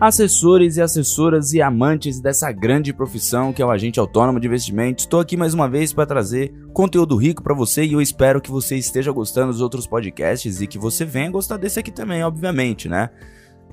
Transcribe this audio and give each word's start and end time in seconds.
Assessores 0.00 0.76
e 0.76 0.80
assessoras 0.80 1.52
e 1.52 1.60
amantes 1.60 2.20
dessa 2.20 2.52
grande 2.52 2.92
profissão 2.92 3.52
que 3.52 3.60
é 3.60 3.66
o 3.66 3.70
agente 3.70 3.98
autônomo 3.98 4.38
de 4.38 4.46
investimentos, 4.46 5.02
estou 5.02 5.18
aqui 5.18 5.36
mais 5.36 5.54
uma 5.54 5.68
vez 5.68 5.92
para 5.92 6.06
trazer 6.06 6.54
conteúdo 6.72 7.16
rico 7.16 7.42
para 7.42 7.52
você 7.52 7.84
e 7.84 7.94
eu 7.94 8.00
espero 8.00 8.40
que 8.40 8.48
você 8.48 8.76
esteja 8.76 9.10
gostando 9.10 9.50
dos 9.50 9.60
outros 9.60 9.88
podcasts 9.88 10.60
e 10.60 10.68
que 10.68 10.78
você 10.78 11.04
venha 11.04 11.32
gostar 11.32 11.56
desse 11.56 11.80
aqui 11.80 11.90
também, 11.90 12.22
obviamente, 12.22 12.88
né? 12.88 13.10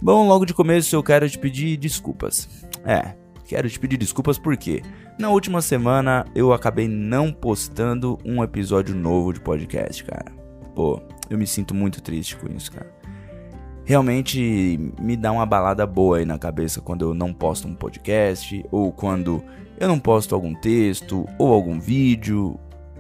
Bom, 0.02 0.28
logo 0.28 0.46
de 0.46 0.54
começo 0.56 0.96
eu 0.96 1.04
quero 1.04 1.30
te 1.30 1.38
pedir 1.38 1.78
desculpas. 1.78 2.50
É, 2.84 3.14
quero 3.46 3.70
te 3.70 3.80
pedir 3.80 3.98
desculpas 3.98 4.40
porque 4.40 4.82
na 5.20 5.30
última 5.30 5.62
semana 5.62 6.26
eu 6.34 6.52
acabei 6.52 6.88
não 6.88 7.32
postando 7.32 8.18
um 8.26 8.44
episódio 8.44 8.96
novo 8.96 9.32
de 9.32 9.40
podcast, 9.40 10.04
cara. 10.04 10.32
Pô, 10.74 11.00
eu 11.30 11.38
me 11.38 11.46
sinto 11.46 11.76
muito 11.76 12.02
triste 12.02 12.36
com 12.36 12.52
isso, 12.52 12.72
cara 12.72 13.05
realmente 13.86 14.92
me 15.00 15.16
dá 15.16 15.32
uma 15.32 15.46
balada 15.46 15.86
boa 15.86 16.18
aí 16.18 16.26
na 16.26 16.38
cabeça 16.38 16.82
quando 16.82 17.06
eu 17.06 17.14
não 17.14 17.32
posto 17.32 17.68
um 17.68 17.76
podcast, 17.76 18.66
ou 18.72 18.92
quando 18.92 19.44
eu 19.80 19.88
não 19.88 20.00
posto 20.00 20.34
algum 20.34 20.54
texto, 20.54 21.26
ou 21.38 21.54
algum 21.54 21.80
vídeo. 21.80 22.60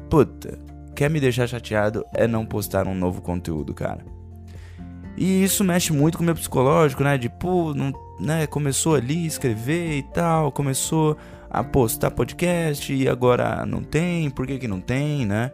Puta, 0.10 0.60
quer 0.94 1.10
me 1.10 1.20
deixar 1.20 1.48
chateado 1.48 2.06
é 2.14 2.28
não 2.28 2.46
postar 2.46 2.88
um 2.88 2.96
novo 2.96 3.22
conteúdo, 3.22 3.74
cara. 3.74 4.06
E 5.18 5.44
isso 5.44 5.64
mexe 5.64 5.92
muito 5.92 6.18
com 6.18 6.24
o 6.24 6.26
meu 6.26 6.36
psicológico, 6.36 7.04
né? 7.04 7.18
De, 7.18 7.30
pô, 7.30 7.74
não, 7.74 7.92
né? 8.20 8.46
Começou 8.46 8.96
ali 8.96 9.24
a 9.24 9.28
escrever 9.28 9.98
e 9.98 10.04
tal, 10.04 10.52
começou 10.52 11.18
a 11.50 11.64
postar 11.64 12.12
podcast 12.12 12.94
e 12.94 13.08
agora 13.08 13.66
não 13.66 13.82
tem, 13.82 14.30
por 14.30 14.46
que 14.46 14.60
que 14.60 14.68
não 14.68 14.82
tem, 14.82 15.26
né? 15.26 15.52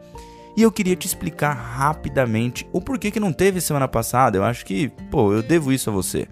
E 0.56 0.64
eu 0.64 0.72
queria 0.72 0.96
te 0.96 1.08
explicar 1.08 1.54
rapidamente 1.54 2.68
o 2.74 2.82
porquê 2.82 3.10
que 3.10 3.20
não 3.20 3.32
teve 3.32 3.62
semana 3.62 3.88
passada. 3.88 4.38
Eu 4.38 4.44
acho 4.44 4.66
que, 4.66 4.90
pô, 5.10 5.34
eu 5.34 5.42
devo 5.42 5.72
isso 5.72 5.90
a 5.90 5.94
você. 5.94 6.28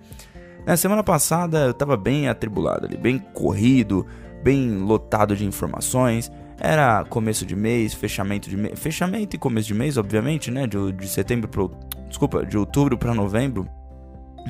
Na 0.66 0.76
semana 0.76 1.04
passada 1.04 1.66
eu 1.66 1.74
tava 1.74 1.96
bem 1.96 2.28
atribulado 2.28 2.86
ali, 2.86 2.98
bem 2.98 3.18
corrido, 3.18 4.06
bem 4.44 4.78
lotado 4.78 5.36
de 5.36 5.46
informações. 5.46 6.32
Era 6.60 7.06
começo 7.06 7.46
de 7.46 7.56
mês, 7.56 7.94
fechamento 7.94 8.50
de 8.50 8.58
mês, 8.58 8.78
fechamento 8.78 9.36
e 9.36 9.40
começo 9.40 9.68
de 9.68 9.74
mês, 9.74 9.98
obviamente, 9.98 10.52
né? 10.52 10.68
De, 10.68 10.92
de 10.92 11.08
setembro 11.08 11.48
pro, 11.48 11.72
desculpa, 12.10 12.46
de 12.46 12.58
outubro 12.58 12.98
para 12.98 13.14
novembro. 13.14 13.68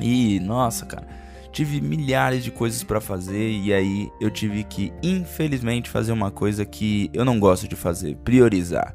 E 0.02 0.40
nossa, 0.40 0.84
cara, 0.84 1.06
tive 1.52 1.80
milhares 1.80 2.42
de 2.42 2.50
coisas 2.50 2.82
para 2.82 3.00
fazer 3.00 3.50
e 3.50 3.72
aí 3.72 4.10
eu 4.20 4.30
tive 4.30 4.64
que, 4.64 4.92
infelizmente, 5.02 5.88
fazer 5.88 6.10
uma 6.12 6.30
coisa 6.30 6.64
que 6.64 7.08
eu 7.12 7.24
não 7.24 7.38
gosto 7.38 7.68
de 7.68 7.76
fazer, 7.76 8.16
priorizar. 8.16 8.94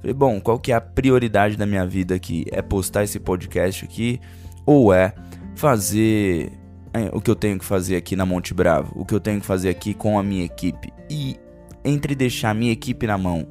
Falei, 0.00 0.14
bom, 0.14 0.40
qual 0.40 0.58
que 0.58 0.72
é 0.72 0.74
a 0.74 0.80
prioridade 0.80 1.56
da 1.56 1.66
minha 1.66 1.86
vida 1.86 2.14
aqui? 2.14 2.44
É 2.50 2.62
postar 2.62 3.04
esse 3.04 3.18
podcast 3.18 3.84
aqui 3.84 4.20
ou 4.64 4.92
é 4.92 5.12
fazer 5.54 6.52
é, 6.92 7.10
o 7.12 7.20
que 7.20 7.30
eu 7.30 7.36
tenho 7.36 7.58
que 7.58 7.64
fazer 7.64 7.96
aqui 7.96 8.14
na 8.14 8.24
Monte 8.24 8.54
Bravo, 8.54 8.92
o 8.94 9.04
que 9.04 9.14
eu 9.14 9.20
tenho 9.20 9.40
que 9.40 9.46
fazer 9.46 9.68
aqui 9.68 9.94
com 9.94 10.18
a 10.18 10.22
minha 10.22 10.44
equipe? 10.44 10.92
E 11.10 11.36
entre 11.84 12.14
deixar 12.14 12.50
a 12.50 12.54
minha 12.54 12.72
equipe 12.72 13.06
na 13.06 13.18
mão 13.18 13.46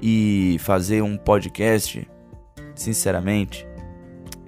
e 0.00 0.56
fazer 0.60 1.02
um 1.02 1.16
podcast, 1.16 2.06
sinceramente, 2.74 3.66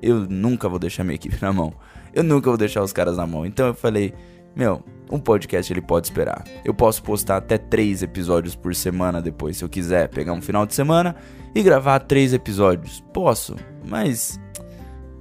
eu 0.03 0.21
nunca 0.29 0.69
vou 0.69 0.79
deixar 0.79 1.05
minha 1.05 1.17
equipe 1.17 1.37
na 1.43 1.53
mão. 1.53 1.73
Eu 2.13 2.23
nunca 2.23 2.51
vou 2.51 2.57
deixar 2.57 2.83
os 2.83 2.93
caras 2.93 3.17
na 3.17 3.27
mão. 3.27 3.45
Então 3.45 3.67
eu 3.67 3.75
falei, 3.75 4.15
meu, 4.59 4.83
um 5.09 5.21
podcast 5.21 5.73
ele 5.73 5.81
pode 5.81 6.09
esperar. 6.09 6.43
Eu 6.65 6.75
posso 6.75 7.01
postar 7.01 7.37
até 7.37 7.57
três 7.57 8.03
episódios 8.03 8.57
por 8.57 8.75
semana 8.75 9.23
depois, 9.23 9.57
se 9.57 9.65
eu 9.65 9.69
quiser 9.69 10.09
pegar 10.09 10.33
um 10.33 10.43
final 10.43 10.67
de 10.67 10.75
semana 10.75 11.15
e 11.55 11.63
gravar 11.63 12.01
três 12.01 12.33
episódios. 12.35 13.01
Posso, 13.15 13.55
mas 13.89 14.39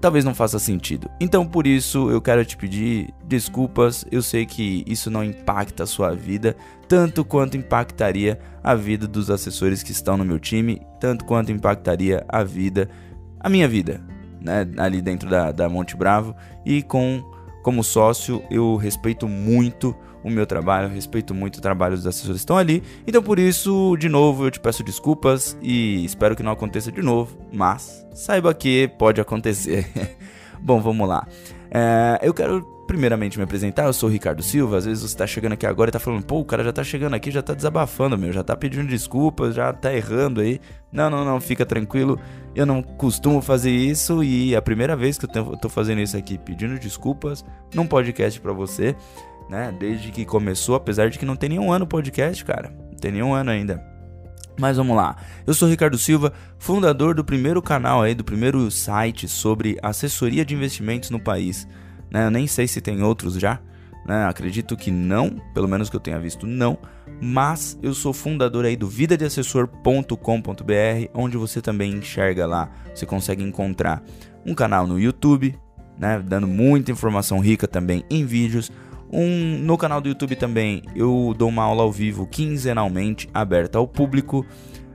talvez 0.01 0.25
não 0.25 0.33
faça 0.33 0.57
sentido. 0.57 1.07
Então 1.21 1.45
por 1.45 1.67
isso 1.67 2.09
eu 2.09 2.19
quero 2.19 2.43
te 2.43 2.57
pedir 2.57 3.13
desculpas. 3.23 4.03
Eu 4.11 4.23
sei 4.23 4.43
que 4.43 4.83
isso 4.87 5.11
não 5.11 5.23
impacta 5.23 5.83
a 5.83 5.87
sua 5.87 6.15
vida 6.15 6.55
tanto 6.87 7.23
quanto 7.23 7.55
impactaria 7.55 8.39
a 8.63 8.73
vida 8.73 9.07
dos 9.07 9.29
assessores 9.29 9.83
que 9.83 9.91
estão 9.91 10.17
no 10.17 10.25
meu 10.25 10.39
time, 10.39 10.81
tanto 10.99 11.23
quanto 11.25 11.51
impactaria 11.51 12.25
a 12.27 12.43
vida, 12.43 12.89
a 13.39 13.49
minha 13.49 13.67
vida, 13.67 14.01
né, 14.41 14.67
ali 14.77 14.99
dentro 14.99 15.29
da, 15.29 15.51
da 15.51 15.69
Monte 15.69 15.95
Bravo 15.95 16.35
e 16.65 16.81
com 16.81 17.36
como 17.67 17.83
sócio, 17.83 18.41
eu 18.49 18.77
respeito 18.77 19.27
muito 19.27 19.93
o 20.23 20.29
meu 20.29 20.47
trabalho, 20.47 20.87
respeito 20.87 21.33
muito 21.33 21.57
o 21.57 21.61
trabalho 21.61 21.97
dos 21.97 22.07
assessores 22.07 22.37
que 22.37 22.43
estão 22.43 22.57
ali. 22.57 22.81
Então, 23.05 23.21
por 23.21 23.37
isso, 23.37 23.97
de 23.97 24.07
novo, 24.07 24.45
eu 24.45 24.51
te 24.51 24.57
peço 24.57 24.85
desculpas 24.85 25.57
e 25.61 26.05
espero 26.05 26.33
que 26.33 26.41
não 26.41 26.53
aconteça 26.53 26.89
de 26.93 27.01
novo, 27.01 27.37
mas 27.51 28.07
saiba 28.13 28.53
que 28.53 28.87
pode 28.97 29.19
acontecer. 29.19 29.85
Bom, 30.61 30.79
vamos 30.79 31.09
lá. 31.09 31.27
É, 31.69 32.17
eu 32.23 32.33
quero 32.33 32.65
primeiramente 32.87 33.37
me 33.37 33.43
apresentar, 33.43 33.85
eu 33.85 33.93
sou 33.93 34.09
o 34.09 34.11
Ricardo 34.11 34.41
Silva. 34.41 34.77
Às 34.77 34.85
vezes 34.85 35.03
você 35.03 35.17
tá 35.17 35.27
chegando 35.27 35.51
aqui 35.51 35.65
agora 35.65 35.89
e 35.89 35.91
tá 35.91 35.99
falando, 35.99 36.23
pô, 36.23 36.39
o 36.39 36.45
cara 36.45 36.63
já 36.63 36.71
tá 36.71 36.83
chegando 36.83 37.13
aqui, 37.13 37.29
já 37.29 37.43
tá 37.43 37.53
desabafando, 37.53 38.17
meu, 38.17 38.31
já 38.31 38.43
tá 38.43 38.55
pedindo 38.55 38.87
desculpas, 38.87 39.53
já 39.53 39.73
tá 39.73 39.93
errando 39.93 40.39
aí. 40.39 40.59
Não, 40.91 41.09
não, 41.09 41.25
não, 41.25 41.41
fica 41.41 41.65
tranquilo. 41.65 42.19
Eu 42.55 42.65
não 42.65 42.81
costumo 42.81 43.41
fazer 43.41 43.69
isso 43.69 44.23
e 44.23 44.55
é 44.55 44.57
a 44.57 44.61
primeira 44.61 44.95
vez 44.95 45.17
que 45.17 45.25
eu 45.25 45.57
tô 45.57 45.69
fazendo 45.69 46.01
isso 46.01 46.15
aqui, 46.15 46.37
pedindo 46.37 46.79
desculpas 46.79 47.45
num 47.75 47.85
podcast 47.85 48.39
para 48.39 48.53
você, 48.53 48.95
né? 49.49 49.75
Desde 49.77 50.11
que 50.11 50.25
começou, 50.25 50.75
apesar 50.75 51.09
de 51.09 51.19
que 51.19 51.25
não 51.25 51.35
tem 51.35 51.49
nenhum 51.49 51.71
ano 51.71 51.85
podcast, 51.85 52.43
cara. 52.45 52.73
Não 52.89 52.97
tem 52.97 53.11
nenhum 53.11 53.33
ano 53.33 53.51
ainda. 53.51 53.83
Mas 54.59 54.77
vamos 54.77 54.95
lá. 54.95 55.15
Eu 55.45 55.53
sou 55.53 55.69
Ricardo 55.69 55.97
Silva, 55.97 56.33
fundador 56.57 57.13
do 57.13 57.23
primeiro 57.23 57.61
canal 57.61 58.01
aí, 58.01 58.15
do 58.15 58.23
primeiro 58.23 58.71
site 58.71 59.27
sobre 59.27 59.77
assessoria 59.83 60.43
de 60.43 60.55
investimentos 60.55 61.11
no 61.11 61.19
país. 61.19 61.67
Né? 62.11 62.25
Eu 62.25 62.31
nem 62.31 62.47
sei 62.47 62.67
se 62.67 62.81
tem 62.81 63.01
outros 63.01 63.35
já. 63.35 63.59
Né? 64.05 64.25
Acredito 64.25 64.77
que 64.77 64.89
não, 64.89 65.41
pelo 65.53 65.67
menos 65.67 65.89
que 65.89 65.95
eu 65.95 65.99
tenha 65.99 66.19
visto, 66.19 66.47
não. 66.47 66.77
Mas 67.21 67.77
eu 67.81 67.93
sou 67.93 68.13
fundador 68.13 68.65
aí 68.65 68.75
do 68.75 68.87
vidadeassessor.com.br, 68.87 71.09
onde 71.13 71.35
você 71.35 71.61
também 71.61 71.93
enxerga 71.93 72.45
lá, 72.45 72.69
você 72.93 73.05
consegue 73.05 73.43
encontrar 73.43 74.03
um 74.45 74.53
canal 74.53 74.87
no 74.87 74.99
YouTube, 74.99 75.57
né? 75.97 76.23
Dando 76.25 76.47
muita 76.47 76.91
informação 76.91 77.39
rica 77.39 77.67
também 77.67 78.03
em 78.09 78.25
vídeos. 78.25 78.71
Um, 79.11 79.57
no 79.59 79.77
canal 79.77 80.01
do 80.01 80.09
YouTube 80.09 80.35
também 80.35 80.83
eu 80.93 81.33
dou 81.37 81.47
uma 81.47 81.63
aula 81.63 81.83
ao 81.83 81.91
vivo 81.91 82.27
quinzenalmente, 82.27 83.29
aberta 83.33 83.77
ao 83.77 83.87
público. 83.87 84.45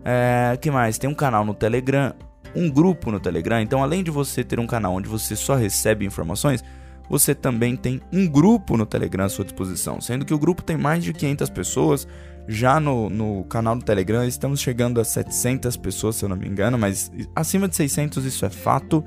É, 0.05 0.56
que 0.61 0.71
mais? 0.71 0.99
Tem 0.99 1.09
um 1.09 1.15
canal 1.15 1.44
no 1.44 1.55
Telegram, 1.55 2.15
um 2.55 2.71
grupo 2.71 3.11
no 3.11 3.21
Telegram. 3.21 3.61
Então, 3.61 3.83
além 3.83 4.03
de 4.03 4.11
você 4.11 4.44
ter 4.44 4.61
um 4.61 4.67
canal 4.67 4.94
onde 4.94 5.09
você 5.09 5.34
só 5.34 5.55
recebe 5.55 6.05
informações, 6.05 6.62
você 7.09 7.35
também 7.35 7.77
tem 7.77 8.01
um 8.13 8.27
grupo 8.27 8.77
no 8.77 8.87
Telegram 8.87 9.25
à 9.25 9.29
sua 9.29 9.45
disposição, 9.45 10.01
sendo 10.01 10.25
que 10.25 10.33
o 10.33 10.39
grupo 10.39 10.63
tem 10.63 10.77
mais 10.77 11.05
de 11.05 11.13
500 11.13 11.51
pessoas. 11.51 12.09
Já 12.49 12.81
no, 12.81 13.09
no 13.09 13.45
canal 13.45 13.77
do 13.77 13.85
Telegram 13.85 14.25
estamos 14.25 14.61
chegando 14.61 15.01
a 15.01 15.05
700 15.05 15.77
pessoas, 15.77 16.17
se 16.17 16.25
eu 16.25 16.29
não 16.29 16.37
me 16.37 16.49
engano, 16.49 16.77
mas 16.77 17.12
acima 17.37 17.69
de 17.69 17.77
600 17.77 18.25
isso 18.25 18.45
é 18.45 18.51
fato. 18.51 19.05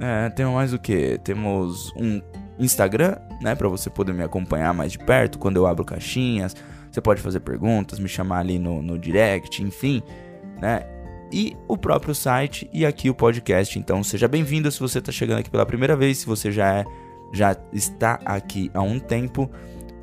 É, 0.00 0.30
temos 0.30 0.54
mais 0.54 0.72
o 0.72 0.78
que? 0.78 1.18
Temos 1.22 1.92
um 1.96 2.20
Instagram, 2.58 3.16
né, 3.40 3.54
para 3.54 3.68
você 3.68 3.90
poder 3.90 4.12
me 4.14 4.22
acompanhar 4.22 4.72
mais 4.72 4.92
de 4.92 4.98
perto 4.98 5.38
quando 5.38 5.56
eu 5.56 5.66
abro 5.66 5.84
caixinhas. 5.84 6.56
Você 6.90 7.00
pode 7.00 7.20
fazer 7.22 7.40
perguntas, 7.40 7.98
me 7.98 8.08
chamar 8.08 8.40
ali 8.40 8.58
no, 8.58 8.82
no 8.82 8.98
direct, 8.98 9.62
enfim, 9.62 10.02
né? 10.60 10.82
E 11.32 11.56
o 11.66 11.78
próprio 11.78 12.14
site 12.14 12.68
e 12.72 12.84
aqui 12.84 13.08
o 13.08 13.14
podcast. 13.14 13.78
Então 13.78 14.04
seja 14.04 14.28
bem-vindo 14.28 14.70
se 14.70 14.78
você 14.78 14.98
está 14.98 15.10
chegando 15.10 15.38
aqui 15.38 15.48
pela 15.48 15.64
primeira 15.64 15.96
vez, 15.96 16.18
se 16.18 16.26
você 16.26 16.52
já 16.52 16.70
é 16.70 16.84
já 17.32 17.56
está 17.72 18.20
aqui 18.24 18.70
há 18.74 18.82
um 18.82 18.98
tempo. 18.98 19.50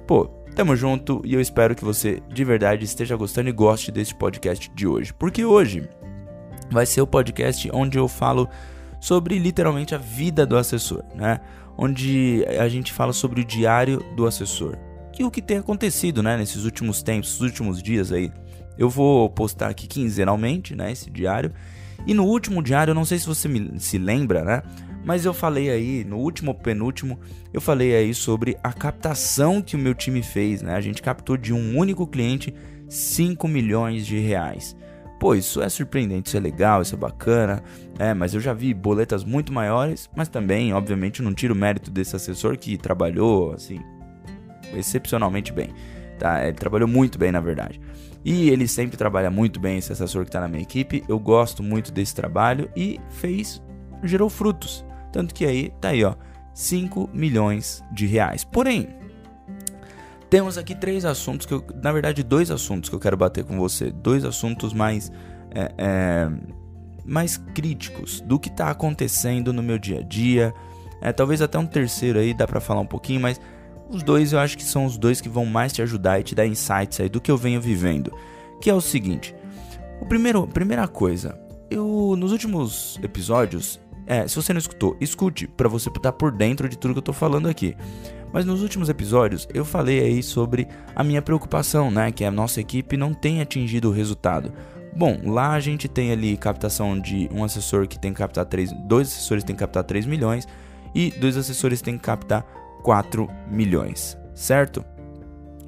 Pô, 0.07 0.25
tamo 0.55 0.75
junto 0.75 1.21
e 1.23 1.33
eu 1.33 1.39
espero 1.39 1.75
que 1.75 1.85
você 1.85 2.21
de 2.33 2.43
verdade 2.43 2.83
esteja 2.83 3.15
gostando 3.15 3.49
e 3.49 3.53
goste 3.53 3.91
desse 3.91 4.15
podcast 4.15 4.71
de 4.73 4.87
hoje. 4.87 5.13
Porque 5.13 5.45
hoje 5.45 5.87
vai 6.71 6.85
ser 6.85 7.01
o 7.01 7.07
podcast 7.07 7.69
onde 7.71 7.97
eu 7.97 8.07
falo 8.07 8.49
sobre 8.99 9.37
literalmente 9.39 9.95
a 9.95 9.97
vida 9.97 10.45
do 10.45 10.57
assessor, 10.57 11.03
né? 11.15 11.39
Onde 11.77 12.45
a 12.59 12.67
gente 12.67 12.91
fala 12.91 13.13
sobre 13.13 13.41
o 13.41 13.45
diário 13.45 14.03
do 14.15 14.27
assessor. 14.27 14.75
Que 15.13 15.23
o 15.23 15.31
que 15.31 15.41
tem 15.41 15.57
acontecido, 15.57 16.21
né, 16.21 16.35
nesses 16.37 16.65
últimos 16.65 17.01
tempos, 17.01 17.31
nos 17.31 17.41
últimos 17.41 17.81
dias 17.81 18.11
aí. 18.11 18.31
Eu 18.77 18.89
vou 18.89 19.29
postar 19.29 19.69
aqui 19.69 19.87
quinzenalmente, 19.87 20.75
né, 20.75 20.91
esse 20.91 21.09
diário. 21.09 21.53
E 22.05 22.13
no 22.13 22.25
último 22.25 22.61
diário, 22.61 22.91
eu 22.91 22.95
não 22.95 23.05
sei 23.05 23.19
se 23.19 23.27
você 23.27 23.47
me, 23.47 23.79
se 23.79 23.97
lembra, 23.97 24.43
né? 24.43 24.61
Mas 25.03 25.25
eu 25.25 25.33
falei 25.33 25.69
aí, 25.69 26.03
no 26.03 26.17
último 26.17 26.53
penúltimo, 26.53 27.19
eu 27.53 27.61
falei 27.61 27.95
aí 27.95 28.13
sobre 28.13 28.57
a 28.63 28.73
captação 28.73 29.61
que 29.61 29.75
o 29.75 29.79
meu 29.79 29.93
time 29.93 30.21
fez, 30.21 30.61
né? 30.61 30.75
A 30.75 30.81
gente 30.81 31.01
captou 31.01 31.37
de 31.37 31.53
um 31.53 31.77
único 31.77 32.05
cliente 32.05 32.53
5 32.89 33.47
milhões 33.47 34.05
de 34.05 34.19
reais. 34.19 34.75
Pô, 35.19 35.35
isso 35.35 35.61
é 35.61 35.67
surpreendente, 35.67 36.29
isso 36.29 36.37
é 36.37 36.39
legal, 36.39 36.81
isso 36.81 36.95
é 36.95 36.97
bacana, 36.97 37.61
é, 37.97 38.13
mas 38.13 38.33
eu 38.33 38.39
já 38.39 38.53
vi 38.53 38.73
boletas 38.73 39.23
muito 39.23 39.51
maiores, 39.51 40.09
mas 40.15 40.29
também, 40.29 40.73
obviamente, 40.73 41.21
não 41.21 41.33
tiro 41.33 41.53
o 41.53 41.57
mérito 41.57 41.91
desse 41.91 42.15
assessor 42.15 42.57
que 42.57 42.77
trabalhou, 42.77 43.51
assim, 43.51 43.79
excepcionalmente 44.73 45.51
bem, 45.51 45.73
tá? 46.17 46.47
Ele 46.47 46.55
trabalhou 46.55 46.87
muito 46.87 47.19
bem, 47.19 47.33
na 47.33 47.41
verdade. 47.41 47.81
E 48.23 48.49
ele 48.49 48.67
sempre 48.67 48.97
trabalha 48.97 49.29
muito 49.29 49.59
bem, 49.59 49.77
esse 49.77 49.91
assessor 49.91 50.23
que 50.23 50.29
está 50.29 50.39
na 50.39 50.47
minha 50.47 50.61
equipe. 50.61 51.03
Eu 51.07 51.19
gosto 51.19 51.63
muito 51.63 51.91
desse 51.91 52.15
trabalho 52.15 52.69
e 52.75 52.99
fez, 53.09 53.61
gerou 54.03 54.29
frutos. 54.29 54.85
Tanto 55.11 55.33
que 55.33 55.45
aí, 55.45 55.71
tá 55.81 55.89
aí, 55.89 56.03
ó. 56.03 56.15
5 56.53 57.09
milhões 57.13 57.83
de 57.91 58.05
reais. 58.05 58.43
Porém, 58.43 58.89
temos 60.29 60.57
aqui 60.57 60.75
três 60.75 61.05
assuntos 61.05 61.45
que 61.45 61.53
eu, 61.53 61.63
na 61.81 61.91
verdade, 61.91 62.21
dois 62.21 62.51
assuntos 62.51 62.89
que 62.89 62.95
eu 62.95 62.99
quero 62.99 63.17
bater 63.17 63.43
com 63.43 63.57
você, 63.57 63.91
dois 63.91 64.23
assuntos 64.23 64.73
mais 64.73 65.11
é, 65.51 65.71
é, 65.77 66.29
mais 67.03 67.37
críticos 67.37 68.21
do 68.21 68.39
que 68.39 68.49
está 68.49 68.69
acontecendo 68.69 69.51
no 69.51 69.63
meu 69.63 69.79
dia 69.79 69.99
a 69.99 70.03
dia. 70.03 70.53
É, 71.01 71.11
talvez 71.11 71.41
até 71.41 71.57
um 71.57 71.65
terceiro 71.65 72.19
aí 72.19 72.33
dá 72.33 72.45
para 72.45 72.59
falar 72.59 72.81
um 72.81 72.85
pouquinho, 72.85 73.21
mas 73.21 73.41
os 73.89 74.03
dois 74.03 74.31
eu 74.31 74.39
acho 74.39 74.55
que 74.55 74.63
são 74.63 74.85
os 74.85 74.97
dois 74.97 75.19
que 75.19 75.27
vão 75.27 75.45
mais 75.45 75.73
te 75.73 75.81
ajudar 75.81 76.19
e 76.19 76.23
te 76.23 76.35
dar 76.35 76.45
insights 76.45 76.99
aí 76.99 77.09
do 77.09 77.19
que 77.19 77.31
eu 77.31 77.37
venho 77.37 77.59
vivendo. 77.59 78.13
Que 78.61 78.69
é 78.69 78.73
o 78.73 78.81
seguinte: 78.81 79.33
o 79.99 80.05
primeiro, 80.05 80.45
primeira 80.45 80.87
coisa, 80.87 81.39
eu 81.71 82.15
nos 82.15 82.31
últimos 82.31 82.99
episódios, 83.01 83.79
é, 84.09 84.27
se 84.27 84.35
você 84.35 84.51
não 84.51 84.57
escutou, 84.57 84.97
escute 84.99 85.47
para 85.47 85.69
você 85.69 85.87
estar 85.87 86.11
por 86.11 86.31
dentro 86.31 86.67
de 86.67 86.75
tudo 86.75 86.95
que 86.95 86.97
eu 86.97 87.03
tô 87.03 87.13
falando 87.13 87.47
aqui. 87.47 87.77
Mas 88.33 88.43
nos 88.43 88.63
últimos 88.63 88.89
episódios 88.89 89.47
eu 89.53 89.63
falei 89.63 89.99
aí 89.99 90.23
sobre 90.23 90.67
a 90.95 91.03
minha 91.03 91.21
preocupação, 91.21 91.91
né, 91.91 92.11
que 92.11 92.25
a 92.25 92.31
nossa 92.31 92.59
equipe 92.59 92.97
não 92.97 93.13
tem 93.13 93.39
atingido 93.39 93.89
o 93.89 93.93
resultado. 93.93 94.51
Bom, 94.95 95.19
lá 95.25 95.51
a 95.51 95.59
gente 95.59 95.87
tem 95.87 96.11
ali 96.11 96.35
captação 96.35 96.99
de 96.99 97.29
um 97.31 97.43
assessor 97.43 97.87
que 97.87 97.99
tem 97.99 98.11
que 98.11 98.17
captar 98.17 98.45
3, 98.45 98.71
dois 98.87 99.07
assessores 99.07 99.43
têm 99.43 99.55
que 99.55 99.59
captar 99.59 99.83
3 99.83 100.07
milhões 100.07 100.47
e 100.95 101.11
dois 101.11 101.37
assessores 101.37 101.79
têm 101.79 101.95
que 101.95 102.03
captar 102.03 102.43
4 102.83 103.29
milhões, 103.51 104.17
certo? 104.33 104.83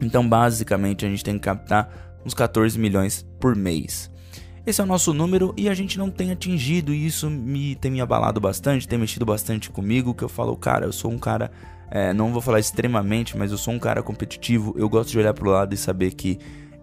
Então, 0.02 0.28
basicamente, 0.28 1.06
a 1.06 1.10
gente 1.10 1.24
tem 1.24 1.36
que 1.36 1.42
captar 1.42 2.20
uns 2.26 2.34
14 2.34 2.78
milhões 2.80 3.24
por 3.40 3.56
mês. 3.56 4.11
Esse 4.66 4.80
é 4.80 4.84
o 4.84 4.88
nosso 4.88 5.12
número 5.12 5.54
e 5.58 5.68
a 5.68 5.74
gente 5.74 5.98
não 5.98 6.12
tem 6.12 6.32
atingido 6.32 6.94
e 6.94 7.08
isso 7.08 7.30
me 7.30 7.76
tem 7.76 7.90
me 7.90 8.00
abalado 8.00 8.40
bastante, 8.40 8.88
tem 8.88 9.00
mexido 9.00 9.26
bastante 9.26 9.72
comigo, 9.72 10.14
que 10.14 10.24
eu 10.24 10.30
falo, 10.30 10.56
cara, 10.56 10.86
eu 10.86 10.92
sou 10.92 11.10
um 11.10 11.18
cara, 11.18 11.52
é, 11.90 12.14
não 12.14 12.32
vou 12.32 12.42
falar 12.42 12.60
extremamente, 12.60 13.36
mas 13.36 13.52
eu 13.52 13.58
sou 13.58 13.74
um 13.74 13.80
cara 13.80 14.04
competitivo, 14.04 14.76
eu 14.78 14.88
gosto 14.88 15.10
de 15.10 15.18
olhar 15.18 15.34
pro 15.34 15.50
lado 15.50 15.74
e 15.74 15.78
saber 15.78 16.14
que 16.14 16.38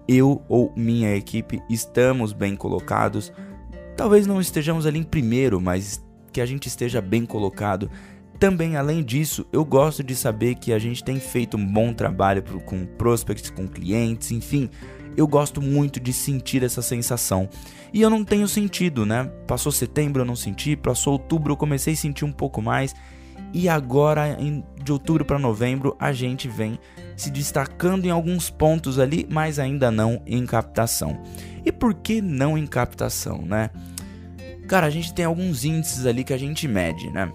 eu 0.08 0.42
ou 0.48 0.72
minha 0.76 1.14
equipe 1.14 1.62
estamos 1.70 2.32
bem 2.32 2.56
colocados. 2.56 3.32
Talvez 3.96 4.26
não 4.26 4.40
estejamos 4.40 4.84
ali 4.84 4.98
em 4.98 5.04
primeiro, 5.04 5.60
mas 5.60 6.02
que 6.32 6.40
a 6.40 6.46
gente 6.46 6.66
esteja 6.66 7.00
bem 7.00 7.24
colocado. 7.24 7.88
Também, 8.40 8.76
além 8.76 9.04
disso, 9.04 9.46
eu 9.52 9.64
gosto 9.64 10.02
de 10.02 10.16
saber 10.16 10.54
que 10.56 10.72
a 10.72 10.78
gente 10.78 11.02
tem 11.04 11.20
feito 11.20 11.56
um 11.56 11.66
bom 11.66 11.92
trabalho 11.92 12.42
com 12.64 12.86
prospects, 12.86 13.50
com 13.50 13.68
clientes, 13.68 14.30
enfim. 14.30 14.70
Eu 15.18 15.26
gosto 15.26 15.60
muito 15.60 15.98
de 15.98 16.12
sentir 16.12 16.62
essa 16.62 16.80
sensação. 16.80 17.48
E 17.92 18.00
eu 18.00 18.08
não 18.08 18.24
tenho 18.24 18.46
sentido, 18.46 19.04
né? 19.04 19.24
Passou 19.48 19.72
setembro 19.72 20.22
eu 20.22 20.24
não 20.24 20.36
senti, 20.36 20.76
passou 20.76 21.14
outubro 21.14 21.54
eu 21.54 21.56
comecei 21.56 21.94
a 21.94 21.96
sentir 21.96 22.24
um 22.24 22.30
pouco 22.30 22.62
mais. 22.62 22.94
E 23.52 23.68
agora, 23.68 24.38
de 24.80 24.92
outubro 24.92 25.24
para 25.24 25.36
novembro, 25.36 25.96
a 25.98 26.12
gente 26.12 26.46
vem 26.46 26.78
se 27.16 27.32
destacando 27.32 28.04
em 28.04 28.10
alguns 28.10 28.48
pontos 28.48 28.96
ali, 28.96 29.26
mas 29.28 29.58
ainda 29.58 29.90
não 29.90 30.22
em 30.24 30.46
captação. 30.46 31.20
E 31.64 31.72
por 31.72 31.94
que 31.94 32.22
não 32.22 32.56
em 32.56 32.64
captação, 32.64 33.42
né? 33.42 33.70
Cara, 34.68 34.86
a 34.86 34.90
gente 34.90 35.12
tem 35.12 35.24
alguns 35.24 35.64
índices 35.64 36.06
ali 36.06 36.22
que 36.22 36.32
a 36.32 36.38
gente 36.38 36.68
mede, 36.68 37.10
né? 37.10 37.32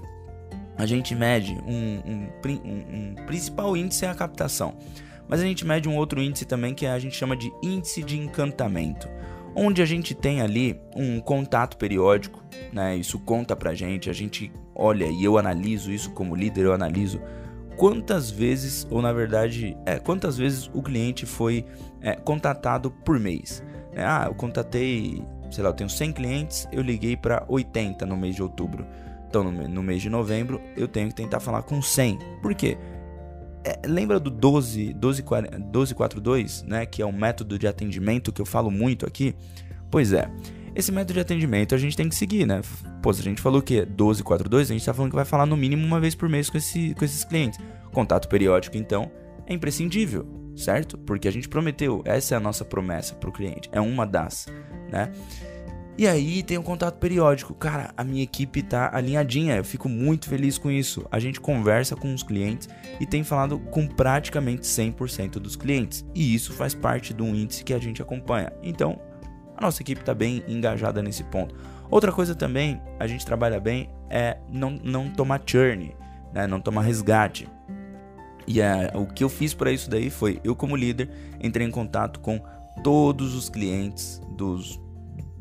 A 0.78 0.86
gente 0.86 1.14
mede 1.14 1.52
um, 1.68 2.02
um, 2.06 2.30
um, 2.46 2.96
um 2.96 3.26
principal 3.26 3.76
índice 3.76 4.06
é 4.06 4.10
a 4.10 4.16
captação, 4.16 4.74
mas 5.28 5.40
a 5.40 5.44
gente 5.44 5.66
mede 5.66 5.88
um 5.88 5.96
outro 5.96 6.22
índice 6.22 6.46
também 6.46 6.74
que 6.74 6.86
a 6.86 6.98
gente 7.00 7.16
chama 7.16 7.36
de 7.36 7.52
índice 7.62 8.04
de 8.04 8.20
encantamento, 8.20 9.10
onde 9.56 9.82
a 9.82 9.86
gente 9.86 10.14
tem 10.14 10.42
ali 10.42 10.80
um 10.96 11.20
contato 11.20 11.78
periódico, 11.78 12.44
né? 12.72 12.96
Isso 12.96 13.20
conta 13.20 13.56
pra 13.56 13.74
gente, 13.74 14.10
a 14.10 14.14
gente 14.14 14.52
olha 14.76 15.06
e 15.06 15.24
eu 15.24 15.38
analiso 15.38 15.92
isso 15.92 16.12
como 16.12 16.36
líder, 16.36 16.66
eu 16.66 16.74
analiso 16.74 17.22
quantas 17.76 18.30
vezes, 18.30 18.88
ou 18.90 19.02
na 19.02 19.12
verdade, 19.12 19.78
é, 19.86 20.00
quantas 20.00 20.38
vezes 20.38 20.70
o 20.74 20.82
cliente 20.82 21.26
foi 21.26 21.66
é, 22.02 22.16
contatado 22.16 22.92
por 22.92 23.20
mês. 23.20 23.64
É, 23.94 24.04
ah, 24.04 24.26
eu 24.28 24.34
contatei, 24.34 25.24
sei 25.52 25.64
lá, 25.64 25.70
eu 25.70 25.74
tenho 25.74 25.90
100 25.90 26.14
clientes, 26.14 26.68
eu 26.72 26.82
liguei 26.82 27.16
para 27.16 27.46
80 27.48 28.06
no 28.06 28.18
mês 28.18 28.36
de 28.36 28.44
outubro. 28.44 28.86
Então, 29.28 29.44
no, 29.44 29.68
no, 29.68 29.84
mês 29.84 30.02
de 30.02 30.10
novembro, 30.10 30.62
eu 30.78 30.88
tenho 30.88 31.10
que 31.10 31.16
tentar 31.16 31.40
falar 31.40 31.64
com 31.64 31.82
100. 31.82 32.20
Por 32.42 32.54
quê? 32.54 32.78
É, 33.66 33.80
lembra 33.88 34.20
do 34.20 34.30
12, 34.30 34.94
12, 34.94 35.24
1242, 35.24 36.64
né, 36.64 36.86
que 36.86 37.02
é 37.02 37.06
um 37.06 37.12
método 37.14 37.58
de 37.58 37.68
atendimento 37.68 38.32
que 38.32 38.42
eu 38.42 38.46
falo 38.46 38.70
muito 38.70 39.06
aqui? 39.06 39.34
Pois 39.90 40.12
é, 40.12 40.30
esse 40.76 40.92
método 40.92 41.14
de 41.14 41.20
atendimento 41.20 41.76
a 41.76 41.78
gente 41.78 41.96
tem 41.96 42.10
que 42.10 42.16
seguir, 42.16 42.46
né? 42.46 42.62
Pô, 43.02 43.14
se 43.14 43.22
a 43.22 43.24
gente 43.24 43.42
falou 43.42 43.62
que 43.62 43.80
é 43.80 43.86
1242, 43.86 44.70
a 44.70 44.74
gente 44.74 44.86
tá 44.86 44.94
falando 44.94 45.12
que 45.12 45.16
vai 45.16 45.26
falar 45.26 45.46
no 45.46 45.56
mínimo 45.56 45.86
uma 45.86 46.00
vez 46.00 46.16
por 46.16 46.28
mês 46.28 46.50
com, 46.50 46.58
esse, 46.58 46.96
com 46.96 47.06
esses 47.06 47.24
clientes. 47.24 47.60
Contato 47.92 48.28
periódico, 48.28 48.76
então, 48.76 49.12
é 49.46 49.54
imprescindível, 49.54 50.26
certo? 50.56 50.98
Porque 50.98 51.28
a 51.28 51.32
gente 51.32 51.48
prometeu, 51.48 52.02
essa 52.06 52.34
é 52.34 52.38
a 52.38 52.40
nossa 52.40 52.66
promessa 52.66 53.14
pro 53.14 53.32
cliente, 53.32 53.70
é 53.72 53.80
uma 53.80 54.06
das, 54.06 54.48
né? 54.92 55.12
E 55.96 56.08
aí 56.08 56.42
tem 56.42 56.58
o 56.58 56.64
contato 56.64 56.98
periódico. 56.98 57.54
Cara, 57.54 57.94
a 57.96 58.04
minha 58.04 58.24
equipe 58.24 58.64
tá 58.64 58.90
alinhadinha, 58.92 59.58
eu 59.58 59.64
fico 59.64 59.88
muito 59.88 60.28
feliz 60.28 60.58
com 60.58 60.72
isso. 60.72 61.06
A 61.12 61.20
gente 61.20 61.40
conversa 61.40 61.96
com 61.96 62.14
os 62.14 62.24
clientes 62.24 62.68
e 63.00 63.06
tem 63.06 63.24
falado 63.24 63.60
com 63.60 63.88
praticamente 63.88 64.64
100% 64.64 65.34
dos 65.34 65.56
clientes. 65.56 66.04
E 66.16 66.34
isso 66.34 66.52
faz 66.54 66.74
parte 66.74 67.14
de 67.14 67.22
um 67.22 67.36
índice 67.36 67.64
que 67.64 67.74
a 67.74 67.80
gente 67.80 68.02
acompanha. 68.02 68.52
Então, 68.64 69.00
a 69.56 69.62
nossa 69.62 69.84
equipe 69.84 70.02
está 70.02 70.16
bem 70.16 70.44
engajada 70.48 71.02
nesse 71.02 71.24
ponto. 71.26 71.56
Outra 71.92 72.12
coisa 72.12 72.34
também, 72.34 72.82
a 73.00 73.06
gente 73.06 73.24
trabalha 73.24 73.60
bem 73.60 73.88
é 74.10 74.38
não, 74.50 74.72
não 74.84 75.10
tomar 75.10 75.42
churn, 75.46 75.96
né? 76.34 76.48
não 76.48 76.60
tomar 76.60 76.82
resgate. 76.82 77.48
E 78.48 78.60
é, 78.60 78.92
o 78.96 79.06
que 79.06 79.24
eu 79.24 79.30
fiz 79.30 79.54
para 79.54 79.72
isso 79.72 79.90
daí 79.90 80.10
foi, 80.10 80.42
eu 80.44 80.56
como 80.56 80.76
líder, 80.76 81.10
entrei 81.40 81.68
em 81.68 81.72
contato 81.72 82.20
com 82.20 82.42
todos 82.84 83.36
os 83.36 83.48
clientes 83.48 84.20
dos, 84.36 84.82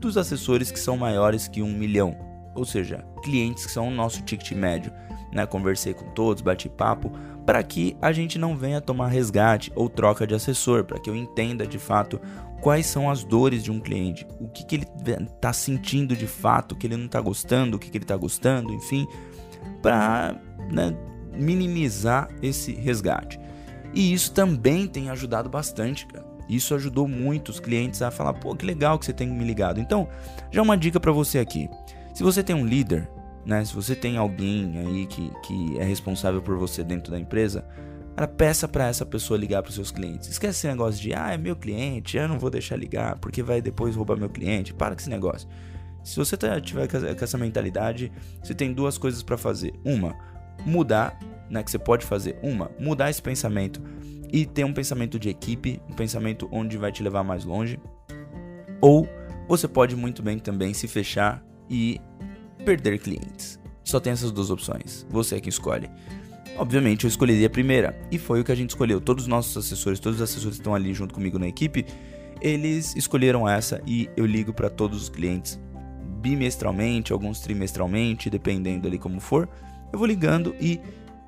dos 0.02 0.16
assessores 0.16 0.70
que 0.70 0.78
são 0.78 0.96
maiores 0.96 1.48
que 1.48 1.62
um 1.62 1.72
milhão. 1.72 2.16
Ou 2.54 2.64
seja, 2.64 3.04
clientes 3.22 3.64
que 3.64 3.72
são 3.72 3.88
o 3.88 3.90
nosso 3.90 4.22
ticket 4.22 4.52
médio. 4.52 4.92
Né? 5.32 5.46
Conversei 5.46 5.94
com 5.94 6.04
todos, 6.10 6.42
bati 6.42 6.68
papo, 6.68 7.10
para 7.46 7.62
que 7.62 7.96
a 8.02 8.12
gente 8.12 8.38
não 8.38 8.56
venha 8.56 8.80
tomar 8.80 9.08
resgate 9.08 9.72
ou 9.74 9.88
troca 9.88 10.26
de 10.26 10.34
assessor, 10.34 10.84
para 10.84 10.98
que 10.98 11.08
eu 11.08 11.16
entenda 11.16 11.66
de 11.66 11.78
fato 11.78 12.20
quais 12.60 12.86
são 12.86 13.10
as 13.10 13.24
dores 13.24 13.64
de 13.64 13.72
um 13.72 13.80
cliente, 13.80 14.26
o 14.38 14.46
que, 14.46 14.64
que 14.64 14.76
ele 14.76 14.86
está 15.34 15.52
sentindo 15.52 16.14
de 16.14 16.28
fato, 16.28 16.72
o 16.72 16.76
que 16.76 16.86
ele 16.86 16.96
não 16.96 17.06
está 17.06 17.20
gostando, 17.20 17.76
o 17.76 17.80
que, 17.80 17.90
que 17.90 17.96
ele 17.96 18.04
está 18.04 18.16
gostando, 18.16 18.72
enfim, 18.72 19.06
para 19.82 20.40
né, 20.70 20.96
minimizar 21.32 22.28
esse 22.40 22.72
resgate. 22.72 23.40
E 23.92 24.12
isso 24.12 24.32
também 24.32 24.86
tem 24.86 25.10
ajudado 25.10 25.48
bastante, 25.48 26.06
cara. 26.06 26.31
Isso 26.48 26.74
ajudou 26.74 27.06
muito 27.08 27.50
os 27.50 27.60
clientes 27.60 28.02
a 28.02 28.10
falar, 28.10 28.34
pô, 28.34 28.54
que 28.54 28.66
legal 28.66 28.98
que 28.98 29.06
você 29.06 29.12
tem 29.12 29.28
me 29.28 29.44
ligado. 29.44 29.80
Então, 29.80 30.08
já 30.50 30.62
uma 30.62 30.76
dica 30.76 30.98
para 30.98 31.12
você 31.12 31.38
aqui. 31.38 31.68
Se 32.14 32.22
você 32.22 32.42
tem 32.42 32.54
um 32.54 32.66
líder, 32.66 33.08
né? 33.44 33.64
Se 33.64 33.74
você 33.74 33.94
tem 33.94 34.16
alguém 34.16 34.78
aí 34.78 35.06
que, 35.06 35.30
que 35.42 35.78
é 35.78 35.84
responsável 35.84 36.42
por 36.42 36.56
você 36.56 36.84
dentro 36.84 37.10
da 37.10 37.18
empresa, 37.18 37.64
Cara, 38.14 38.28
peça 38.28 38.68
para 38.68 38.88
essa 38.88 39.06
pessoa 39.06 39.38
ligar 39.38 39.62
para 39.62 39.70
os 39.70 39.74
seus 39.74 39.90
clientes. 39.90 40.28
Esquece 40.28 40.58
esse 40.58 40.68
negócio 40.68 41.00
de, 41.00 41.14
ah, 41.14 41.32
é 41.32 41.38
meu 41.38 41.56
cliente, 41.56 42.18
eu 42.18 42.28
não 42.28 42.38
vou 42.38 42.50
deixar 42.50 42.76
ligar 42.76 43.16
porque 43.18 43.42
vai 43.42 43.62
depois 43.62 43.96
roubar 43.96 44.18
meu 44.18 44.28
cliente. 44.28 44.74
Para 44.74 44.94
com 44.94 45.00
esse 45.00 45.08
negócio. 45.08 45.48
Se 46.04 46.16
você 46.16 46.36
tá, 46.36 46.60
tiver 46.60 46.88
com 46.88 47.24
essa 47.24 47.38
mentalidade, 47.38 48.12
você 48.42 48.54
tem 48.54 48.72
duas 48.72 48.98
coisas 48.98 49.22
para 49.22 49.38
fazer. 49.38 49.72
Uma, 49.82 50.14
mudar, 50.66 51.18
né, 51.48 51.62
que 51.62 51.70
você 51.70 51.78
pode 51.78 52.04
fazer. 52.04 52.38
Uma, 52.42 52.70
mudar 52.78 53.08
esse 53.08 53.22
pensamento 53.22 53.80
e 54.32 54.46
ter 54.46 54.64
um 54.64 54.72
pensamento 54.72 55.18
de 55.18 55.28
equipe, 55.28 55.80
um 55.88 55.92
pensamento 55.92 56.48
onde 56.50 56.78
vai 56.78 56.90
te 56.90 57.02
levar 57.02 57.22
mais 57.22 57.44
longe. 57.44 57.78
Ou 58.80 59.06
você 59.46 59.68
pode 59.68 59.94
muito 59.94 60.22
bem 60.22 60.38
também 60.38 60.72
se 60.72 60.88
fechar 60.88 61.44
e 61.68 62.00
perder 62.64 62.98
clientes. 62.98 63.60
Só 63.84 64.00
tem 64.00 64.12
essas 64.12 64.32
duas 64.32 64.50
opções. 64.50 65.06
Você 65.10 65.36
é 65.36 65.40
quem 65.40 65.50
escolhe. 65.50 65.90
Obviamente 66.56 67.04
eu 67.04 67.08
escolheria 67.08 67.46
a 67.46 67.50
primeira, 67.50 67.98
e 68.10 68.18
foi 68.18 68.40
o 68.40 68.44
que 68.44 68.52
a 68.52 68.54
gente 68.54 68.70
escolheu. 68.70 69.00
Todos 69.00 69.24
os 69.24 69.28
nossos 69.28 69.56
assessores, 69.56 70.00
todos 70.00 70.16
os 70.18 70.22
assessores 70.22 70.56
que 70.56 70.60
estão 70.60 70.74
ali 70.74 70.94
junto 70.94 71.14
comigo 71.14 71.38
na 71.38 71.48
equipe, 71.48 71.84
eles 72.40 72.94
escolheram 72.96 73.48
essa 73.48 73.82
e 73.86 74.08
eu 74.16 74.26
ligo 74.26 74.52
para 74.52 74.68
todos 74.68 75.02
os 75.02 75.08
clientes 75.08 75.60
bimestralmente, 76.20 77.12
alguns 77.12 77.40
trimestralmente, 77.40 78.30
dependendo 78.30 78.86
ali 78.86 78.98
como 78.98 79.20
for. 79.20 79.48
Eu 79.92 79.98
vou 79.98 80.06
ligando 80.06 80.54
e 80.60 80.80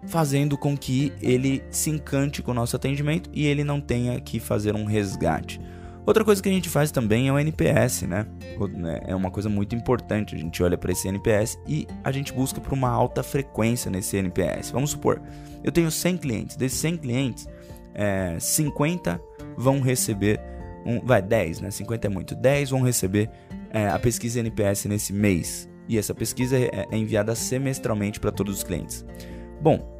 fazendo 0.06 0.56
com 0.56 0.76
que 0.76 1.12
ele 1.20 1.62
se 1.70 1.90
encante 1.90 2.42
com 2.42 2.50
o 2.50 2.54
nosso 2.54 2.76
atendimento 2.76 3.30
e 3.32 3.46
ele 3.46 3.64
não 3.64 3.80
tenha 3.80 4.20
que 4.20 4.38
fazer 4.38 4.74
um 4.74 4.84
resgate. 4.84 5.60
Outra 6.06 6.22
coisa 6.22 6.42
que 6.42 6.48
a 6.48 6.52
gente 6.52 6.68
faz 6.68 6.90
também 6.90 7.28
é 7.28 7.32
o 7.32 7.38
NPS, 7.38 8.02
né? 8.02 8.26
né? 8.74 9.00
É 9.06 9.16
uma 9.16 9.30
coisa 9.30 9.48
muito 9.48 9.74
importante. 9.74 10.34
A 10.34 10.38
gente 10.38 10.62
olha 10.62 10.76
para 10.76 10.92
esse 10.92 11.08
NPS 11.08 11.58
e 11.66 11.86
a 12.02 12.12
gente 12.12 12.30
busca 12.32 12.60
por 12.60 12.74
uma 12.74 12.90
alta 12.90 13.22
frequência 13.22 13.90
nesse 13.90 14.18
NPS. 14.18 14.70
Vamos 14.70 14.90
supor, 14.90 15.22
eu 15.62 15.72
tenho 15.72 15.90
100 15.90 16.18
clientes. 16.18 16.56
Desses 16.56 16.78
100 16.80 16.96
clientes, 16.98 17.48
é, 17.94 18.36
50 18.38 19.18
vão 19.56 19.80
receber 19.80 20.38
um, 20.84 21.00
vai 21.00 21.22
10, 21.22 21.60
né? 21.62 21.70
50 21.70 22.06
é 22.06 22.10
muito. 22.10 22.34
10 22.34 22.70
vão 22.70 22.82
receber 22.82 23.30
é, 23.70 23.88
a 23.88 23.98
pesquisa 23.98 24.40
NPS 24.40 24.84
nesse 24.84 25.12
mês. 25.12 25.66
E 25.88 25.96
essa 25.96 26.14
pesquisa 26.14 26.58
é, 26.58 26.86
é 26.90 26.96
enviada 26.96 27.34
semestralmente 27.34 28.20
para 28.20 28.30
todos 28.30 28.58
os 28.58 28.62
clientes. 28.62 29.06
Bom, 29.62 29.93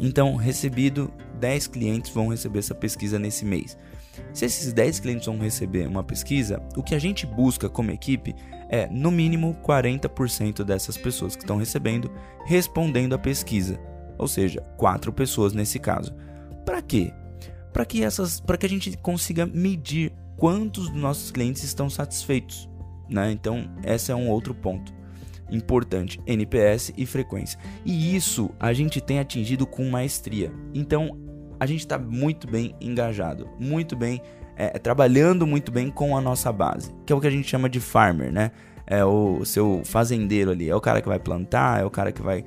Então, 0.00 0.36
recebido 0.36 1.12
10 1.40 1.68
clientes 1.68 2.12
vão 2.12 2.28
receber 2.28 2.58
essa 2.58 2.74
pesquisa 2.74 3.18
nesse 3.18 3.44
mês. 3.44 3.76
Se 4.32 4.44
esses 4.44 4.72
10 4.72 5.00
clientes 5.00 5.26
vão 5.26 5.38
receber 5.38 5.86
uma 5.86 6.02
pesquisa, 6.02 6.62
o 6.76 6.82
que 6.82 6.94
a 6.94 6.98
gente 6.98 7.26
busca 7.26 7.68
como 7.68 7.90
equipe 7.90 8.34
é, 8.68 8.86
no 8.88 9.10
mínimo, 9.10 9.56
40% 9.62 10.64
dessas 10.64 10.96
pessoas 10.96 11.36
que 11.36 11.42
estão 11.42 11.56
recebendo 11.56 12.10
respondendo 12.44 13.14
a 13.14 13.18
pesquisa. 13.18 13.78
Ou 14.18 14.28
seja, 14.28 14.60
4 14.76 15.12
pessoas 15.12 15.52
nesse 15.52 15.78
caso. 15.78 16.14
Para 16.64 16.80
quê? 16.80 17.12
Para 17.72 17.84
que 17.84 18.04
essas, 18.04 18.40
para 18.40 18.56
que 18.56 18.66
a 18.66 18.68
gente 18.68 18.96
consiga 18.98 19.46
medir 19.46 20.12
quantos 20.36 20.88
dos 20.88 21.00
nossos 21.00 21.30
clientes 21.30 21.62
estão 21.64 21.90
satisfeitos, 21.90 22.68
né? 23.08 23.30
Então, 23.32 23.68
esse 23.84 24.10
é 24.12 24.14
um 24.14 24.28
outro 24.28 24.54
ponto 24.54 24.92
importante, 25.50 26.20
NPS 26.26 26.92
e 26.96 27.06
frequência. 27.06 27.58
E 27.84 28.14
isso 28.14 28.50
a 28.58 28.72
gente 28.72 29.00
tem 29.00 29.18
atingido 29.18 29.66
com 29.66 29.88
maestria. 29.88 30.52
Então, 30.72 31.18
a 31.58 31.66
gente 31.66 31.80
está 31.80 31.98
muito 31.98 32.46
bem 32.46 32.74
engajado, 32.80 33.48
muito 33.58 33.96
bem, 33.96 34.20
é, 34.56 34.78
trabalhando 34.78 35.46
muito 35.46 35.72
bem 35.72 35.90
com 35.90 36.16
a 36.16 36.20
nossa 36.20 36.52
base, 36.52 36.94
que 37.06 37.12
é 37.12 37.16
o 37.16 37.20
que 37.20 37.26
a 37.26 37.30
gente 37.30 37.48
chama 37.48 37.68
de 37.68 37.80
farmer, 37.80 38.32
né? 38.32 38.50
É 38.86 39.04
o 39.04 39.44
seu 39.44 39.80
fazendeiro 39.84 40.50
ali, 40.50 40.68
é 40.68 40.76
o 40.76 40.80
cara 40.80 41.00
que 41.00 41.08
vai 41.08 41.18
plantar, 41.18 41.80
é 41.80 41.84
o 41.84 41.90
cara 41.90 42.12
que 42.12 42.20
vai 42.20 42.44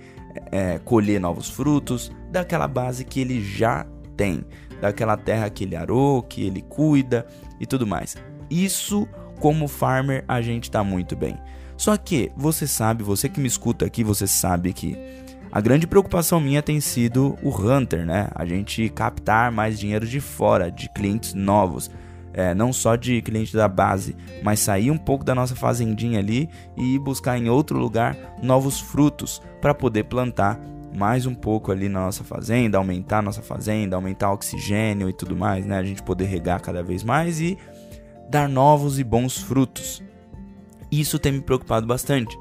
é, 0.52 0.80
colher 0.80 1.20
novos 1.20 1.50
frutos, 1.50 2.12
daquela 2.32 2.68
base 2.68 3.04
que 3.04 3.20
ele 3.20 3.42
já 3.44 3.86
tem, 4.16 4.46
daquela 4.80 5.18
terra 5.18 5.50
que 5.50 5.64
ele 5.64 5.76
arou, 5.76 6.22
que 6.22 6.46
ele 6.46 6.62
cuida 6.62 7.26
e 7.60 7.66
tudo 7.66 7.88
mais. 7.88 8.16
Isso, 8.50 9.08
como 9.40 9.68
farmer, 9.68 10.24
a 10.28 10.42
gente 10.42 10.66
está 10.66 10.84
muito 10.84 11.16
bem. 11.16 11.38
Só 11.78 11.96
que 11.96 12.32
você 12.36 12.66
sabe, 12.66 13.04
você 13.04 13.30
que 13.30 13.40
me 13.40 13.48
escuta 13.48 13.86
aqui, 13.86 14.04
você 14.04 14.26
sabe 14.26 14.74
que 14.74 14.98
a 15.52 15.62
grande 15.62 15.88
preocupação 15.88 16.40
minha 16.40 16.62
tem 16.62 16.82
sido 16.82 17.38
o 17.42 17.50
Hunter, 17.50 18.06
né? 18.06 18.30
A 18.36 18.46
gente 18.46 18.90
captar 18.90 19.52
mais 19.52 19.80
dinheiro 19.80 20.06
de 20.06 20.20
fora, 20.20 20.70
de 20.70 20.90
clientes 20.90 21.34
novos. 21.34 21.90
É, 22.34 22.54
não 22.54 22.72
só 22.72 22.96
de 22.96 23.22
cliente 23.22 23.56
da 23.56 23.68
base, 23.68 24.16
mas 24.44 24.60
sair 24.60 24.92
um 24.92 24.98
pouco 24.98 25.24
da 25.24 25.34
nossa 25.34 25.56
fazendinha 25.56 26.20
ali 26.20 26.50
e 26.78 27.00
buscar 27.00 27.38
em 27.38 27.50
outro 27.50 27.80
lugar 27.80 28.16
novos 28.44 28.80
frutos 28.80 29.42
para 29.60 29.74
poder 29.74 30.04
plantar 30.04 30.60
mais 30.96 31.26
um 31.26 31.34
pouco 31.34 31.72
ali 31.72 31.90
na 31.90 32.02
nossa 32.02 32.24
fazenda, 32.24 32.78
aumentar 32.78 33.24
nossa 33.24 33.42
fazenda, 33.42 33.96
aumentar 33.96 34.32
oxigênio 34.32 35.10
e 35.10 35.14
tudo 35.14 35.36
mais, 35.36 35.66
né? 35.66 35.78
A 35.78 35.84
gente 35.84 36.04
poder 36.04 36.26
regar 36.26 36.62
cada 36.62 36.84
vez 36.84 37.04
mais 37.04 37.40
e 37.40 37.58
dar 38.30 38.48
novos 38.48 39.00
e 39.00 39.04
bons 39.04 39.38
frutos. 39.38 40.04
Isso 40.92 41.20
tem 41.20 41.32
me 41.32 41.42
preocupado 41.42 41.86
bastante. 41.86 42.38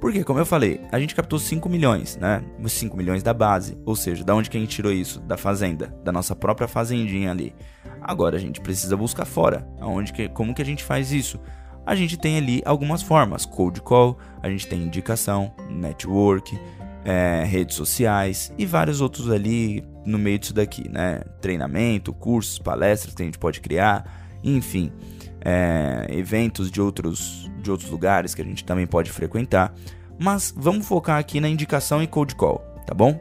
Porque, 0.00 0.22
como 0.22 0.38
eu 0.38 0.46
falei, 0.46 0.80
a 0.92 1.00
gente 1.00 1.14
captou 1.14 1.38
5 1.38 1.68
milhões, 1.68 2.16
né? 2.16 2.42
5 2.64 2.96
milhões 2.96 3.22
da 3.22 3.34
base. 3.34 3.76
Ou 3.84 3.96
seja, 3.96 4.22
da 4.22 4.34
onde 4.34 4.48
que 4.48 4.56
a 4.56 4.60
gente 4.60 4.70
tirou 4.70 4.92
isso? 4.92 5.20
Da 5.20 5.36
fazenda, 5.36 5.92
da 6.04 6.12
nossa 6.12 6.36
própria 6.36 6.68
fazendinha 6.68 7.30
ali. 7.30 7.54
Agora 8.00 8.36
a 8.36 8.40
gente 8.40 8.60
precisa 8.60 8.96
buscar 8.96 9.24
fora. 9.24 9.68
Aonde 9.80 10.12
que, 10.12 10.28
como 10.28 10.54
que 10.54 10.62
a 10.62 10.64
gente 10.64 10.84
faz 10.84 11.10
isso? 11.10 11.40
A 11.84 11.96
gente 11.96 12.16
tem 12.16 12.36
ali 12.36 12.62
algumas 12.64 13.02
formas: 13.02 13.44
cold 13.44 13.80
call, 13.82 14.18
a 14.40 14.48
gente 14.48 14.68
tem 14.68 14.82
indicação, 14.82 15.52
network, 15.68 16.56
é, 17.04 17.42
redes 17.44 17.74
sociais 17.74 18.52
e 18.56 18.66
vários 18.66 19.00
outros 19.00 19.30
ali 19.30 19.82
no 20.04 20.18
meio 20.18 20.38
disso 20.38 20.54
daqui, 20.54 20.88
né? 20.88 21.22
Treinamento, 21.40 22.12
cursos, 22.12 22.58
palestras 22.58 23.14
que 23.14 23.22
a 23.22 23.24
gente 23.24 23.38
pode 23.38 23.60
criar, 23.60 24.38
enfim, 24.44 24.92
é, 25.40 26.06
eventos 26.10 26.70
de 26.70 26.80
outros 26.80 27.47
de 27.68 27.72
outros 27.72 27.90
lugares 27.90 28.34
que 28.34 28.40
a 28.40 28.44
gente 28.44 28.64
também 28.64 28.86
pode 28.86 29.10
frequentar, 29.12 29.74
mas 30.18 30.52
vamos 30.56 30.86
focar 30.86 31.18
aqui 31.18 31.40
na 31.40 31.48
indicação 31.48 32.02
e 32.02 32.06
cold 32.06 32.34
call, 32.34 32.58
tá 32.86 32.94
bom? 32.94 33.20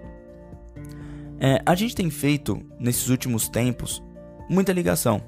É, 1.40 1.62
a 1.66 1.76
gente 1.76 1.94
tem 1.94 2.10
feito 2.10 2.60
nesses 2.80 3.10
últimos 3.10 3.48
tempos 3.48 4.02
muita 4.50 4.72
ligação, 4.72 5.22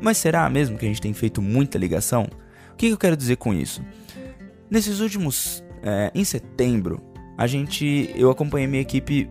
mas 0.00 0.18
será 0.18 0.48
mesmo 0.48 0.76
que 0.76 0.84
a 0.84 0.88
gente 0.88 1.00
tem 1.00 1.12
feito 1.12 1.40
muita 1.40 1.78
ligação? 1.78 2.28
O 2.72 2.76
que, 2.76 2.88
eu 2.88 2.98
quero 2.98 3.16
dizer 3.16 3.36
com 3.36 3.52
isso? 3.54 3.82
Nesses 4.70 5.00
últimos, 5.00 5.64
é, 5.82 6.10
em 6.14 6.24
setembro, 6.24 7.02
a 7.36 7.46
gente, 7.46 8.12
eu 8.14 8.30
acompanhei 8.30 8.66
minha 8.66 8.82
equipe 8.82 9.28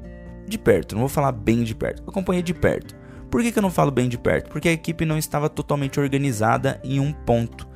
de 0.48 0.58
perto, 0.58 0.96
não 0.96 1.02
vou 1.02 1.10
falar 1.10 1.32
bem 1.32 1.64
de 1.64 1.76
perto, 1.76 2.04
acompanhei 2.08 2.44
de 2.44 2.54
perto. 2.54 3.00
Por 3.30 3.42
que, 3.42 3.52
que 3.52 3.60
eu 3.60 3.64
não 3.64 3.72
falo 3.72 3.92
bem 3.92 4.10
de 4.10 4.18
perto? 4.18 4.50
Porque 4.50 4.68
a 4.68 4.74
equipe 4.74 5.06
não 5.06 5.18
estava 5.18 5.48
totalmente 5.48 5.98
organizada 6.00 6.82
em 6.84 7.00
um 7.00 7.14
ponto. 7.14 7.71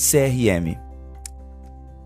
CRM 0.00 0.78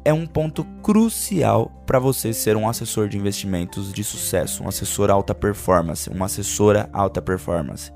é 0.04 0.12
um 0.12 0.26
ponto 0.26 0.64
crucial 0.82 1.70
para 1.86 2.00
você 2.00 2.32
ser 2.32 2.56
um 2.56 2.68
assessor 2.68 3.08
de 3.08 3.16
investimentos 3.16 3.92
de 3.92 4.02
sucesso, 4.02 4.64
um 4.64 4.68
assessor 4.68 5.10
alta 5.10 5.32
performance, 5.32 6.10
uma 6.10 6.26
assessora 6.26 6.90
alta 6.92 7.22
performance. 7.22 7.92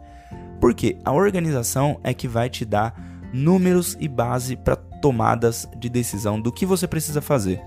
Porque 0.61 0.97
a 1.05 1.13
organização 1.13 1.99
é 2.05 2.15
que 2.15 2.29
vai 2.29 2.49
te 2.49 2.65
dar 2.65 2.95
números 3.33 3.97
e 3.99 4.07
base 4.07 4.55
para 4.55 4.77
tomadas 4.77 5.69
de 5.77 5.89
decisão 5.89 6.41
do 6.41 6.53
que 6.53 6.65
você 6.65 6.87
precisa 6.87 7.21
fazer. 7.21 7.61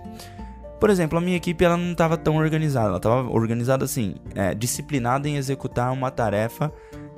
Por 0.79 0.89
exemplo, 0.89 1.17
a 1.17 1.21
minha 1.21 1.37
equipe 1.37 1.65
ela 1.65 1.75
não 1.75 1.91
estava 1.91 2.15
tão 2.15 2.37
organizada, 2.37 2.87
ela 2.87 2.97
estava 2.97 3.29
organizada 3.29 3.83
assim, 3.83 4.15
é, 4.33 4.55
disciplinada 4.55 5.27
em 5.27 5.35
executar 5.35 5.91
uma 5.91 6.09
tarefa 6.09 6.71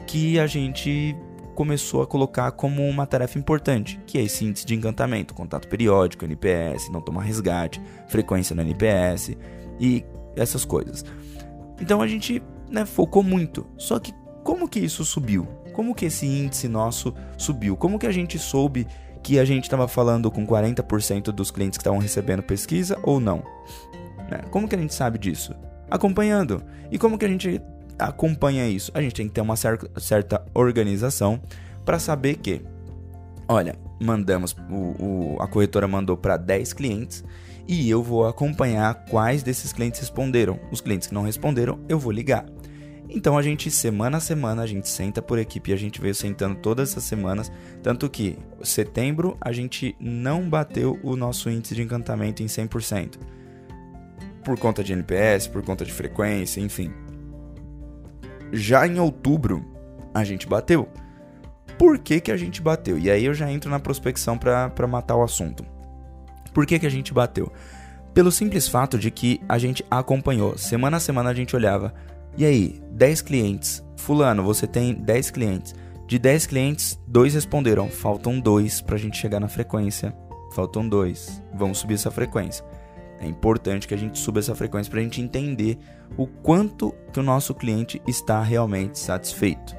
que 0.07 0.39
a 0.39 0.47
gente 0.47 1.15
começou 1.53 2.01
a 2.01 2.07
colocar 2.07 2.51
como 2.51 2.87
uma 2.87 3.05
tarefa 3.05 3.39
importante, 3.39 3.99
que 4.05 4.17
é 4.17 4.21
esse 4.21 4.43
índice 4.43 4.65
de 4.65 4.75
encantamento, 4.75 5.33
contato 5.33 5.67
periódico, 5.67 6.25
NPS, 6.25 6.89
não 6.91 7.01
tomar 7.01 7.23
resgate, 7.23 7.81
frequência 8.07 8.55
no 8.55 8.61
NPS 8.61 9.37
e 9.79 10.05
essas 10.35 10.65
coisas. 10.65 11.05
Então 11.79 12.01
a 12.01 12.07
gente 12.07 12.41
né, 12.69 12.85
focou 12.85 13.23
muito. 13.23 13.65
Só 13.77 13.99
que 13.99 14.13
como 14.43 14.67
que 14.67 14.79
isso 14.79 15.05
subiu? 15.05 15.47
Como 15.73 15.95
que 15.95 16.05
esse 16.05 16.25
índice 16.25 16.67
nosso 16.67 17.13
subiu? 17.37 17.75
Como 17.75 17.97
que 17.97 18.07
a 18.07 18.11
gente 18.11 18.37
soube 18.37 18.87
que 19.21 19.39
a 19.39 19.45
gente 19.45 19.63
estava 19.63 19.87
falando 19.87 20.29
com 20.29 20.45
40% 20.45 21.31
dos 21.31 21.49
clientes 21.49 21.77
que 21.77 21.81
estavam 21.81 21.99
recebendo 21.99 22.43
pesquisa 22.43 22.99
ou 23.03 23.19
não? 23.19 23.43
Né? 24.29 24.41
Como 24.51 24.67
que 24.67 24.75
a 24.75 24.77
gente 24.77 24.93
sabe 24.93 25.17
disso? 25.17 25.55
Acompanhando. 25.89 26.63
E 26.91 26.97
como 26.97 27.17
que 27.17 27.25
a 27.25 27.29
gente 27.29 27.61
acompanha 27.97 28.67
isso? 28.67 28.91
A 28.93 29.01
gente 29.01 29.15
tem 29.15 29.27
que 29.27 29.33
ter 29.33 29.41
uma 29.41 29.55
certa 29.55 30.45
organização 30.53 31.41
para 31.85 31.99
saber 31.99 32.35
que, 32.35 32.61
olha, 33.47 33.75
mandamos, 33.99 34.55
o, 34.69 35.35
o 35.35 35.37
a 35.39 35.47
corretora 35.47 35.87
mandou 35.87 36.17
para 36.17 36.37
10 36.37 36.73
clientes 36.73 37.23
e 37.67 37.89
eu 37.89 38.03
vou 38.03 38.27
acompanhar 38.27 39.05
quais 39.05 39.43
desses 39.43 39.71
clientes 39.71 39.99
responderam. 39.99 40.59
Os 40.71 40.81
clientes 40.81 41.07
que 41.07 41.13
não 41.13 41.23
responderam, 41.23 41.79
eu 41.87 41.97
vou 41.97 42.11
ligar. 42.11 42.45
Então 43.09 43.37
a 43.37 43.41
gente, 43.41 43.69
semana 43.69 44.17
a 44.17 44.19
semana, 44.19 44.63
a 44.63 44.67
gente 44.67 44.89
senta 44.89 45.21
por 45.21 45.37
equipe 45.37 45.69
e 45.69 45.73
a 45.73 45.77
gente 45.77 46.01
veio 46.01 46.15
sentando 46.15 46.55
todas 46.55 46.89
essas 46.89 47.03
semanas. 47.03 47.51
Tanto 47.81 48.09
que 48.09 48.37
setembro 48.63 49.37
a 49.39 49.51
gente 49.51 49.95
não 49.99 50.49
bateu 50.49 50.99
o 51.03 51.15
nosso 51.15 51.49
índice 51.49 51.75
de 51.75 51.83
encantamento 51.83 52.41
em 52.41 52.47
100%. 52.47 53.17
Por 54.43 54.57
conta 54.59 54.83
de 54.83 54.93
NPS, 54.93 55.47
por 55.47 55.63
conta 55.63 55.85
de 55.85 55.93
frequência, 55.93 56.59
enfim. 56.59 56.91
Já 58.55 58.85
em 58.85 58.99
outubro, 58.99 59.65
a 60.13 60.23
gente 60.23 60.45
bateu. 60.45 60.87
Por 61.75 61.97
que, 61.97 62.21
que 62.21 62.31
a 62.31 62.37
gente 62.37 62.61
bateu? 62.61 62.99
E 62.99 63.09
aí 63.09 63.25
eu 63.25 63.33
já 63.33 63.51
entro 63.51 63.67
na 63.67 63.79
prospecção 63.79 64.37
para 64.37 64.87
matar 64.87 65.15
o 65.15 65.23
assunto. 65.23 65.65
Por 66.53 66.67
que, 66.67 66.77
que 66.77 66.85
a 66.85 66.91
gente 66.91 67.11
bateu? 67.11 67.51
Pelo 68.13 68.31
simples 68.31 68.67
fato 68.67 68.99
de 68.99 69.09
que 69.09 69.41
a 69.49 69.57
gente 69.57 69.83
acompanhou. 69.89 70.55
Semana 70.55 70.97
a 70.97 70.99
semana 70.99 71.31
a 71.31 71.33
gente 71.33 71.55
olhava. 71.55 71.95
E 72.37 72.45
aí, 72.45 72.79
10 72.91 73.23
clientes. 73.23 73.83
Fulano, 73.97 74.43
você 74.43 74.67
tem 74.67 74.93
10 74.93 75.31
clientes. 75.31 75.73
De 76.05 76.19
10 76.19 76.45
clientes, 76.45 76.99
dois 77.07 77.33
responderam. 77.33 77.89
Faltam 77.89 78.39
dois 78.39 78.81
para 78.81 78.97
a 78.97 78.99
gente 78.99 79.17
chegar 79.17 79.39
na 79.39 79.47
frequência. 79.47 80.15
Faltam 80.53 80.87
dois. 80.87 81.41
Vamos 81.55 81.79
subir 81.79 81.95
essa 81.95 82.11
frequência. 82.11 82.63
É 83.19 83.27
importante 83.27 83.87
que 83.87 83.93
a 83.93 83.97
gente 83.97 84.19
suba 84.19 84.39
essa 84.39 84.55
frequência 84.55 84.89
para 84.89 84.99
a 84.99 85.03
gente 85.03 85.21
entender 85.21 85.77
o 86.17 86.27
quanto 86.27 86.93
que 87.11 87.19
o 87.19 87.23
nosso 87.23 87.53
cliente 87.53 88.01
está 88.07 88.41
realmente 88.41 88.99
satisfeito. 88.99 89.75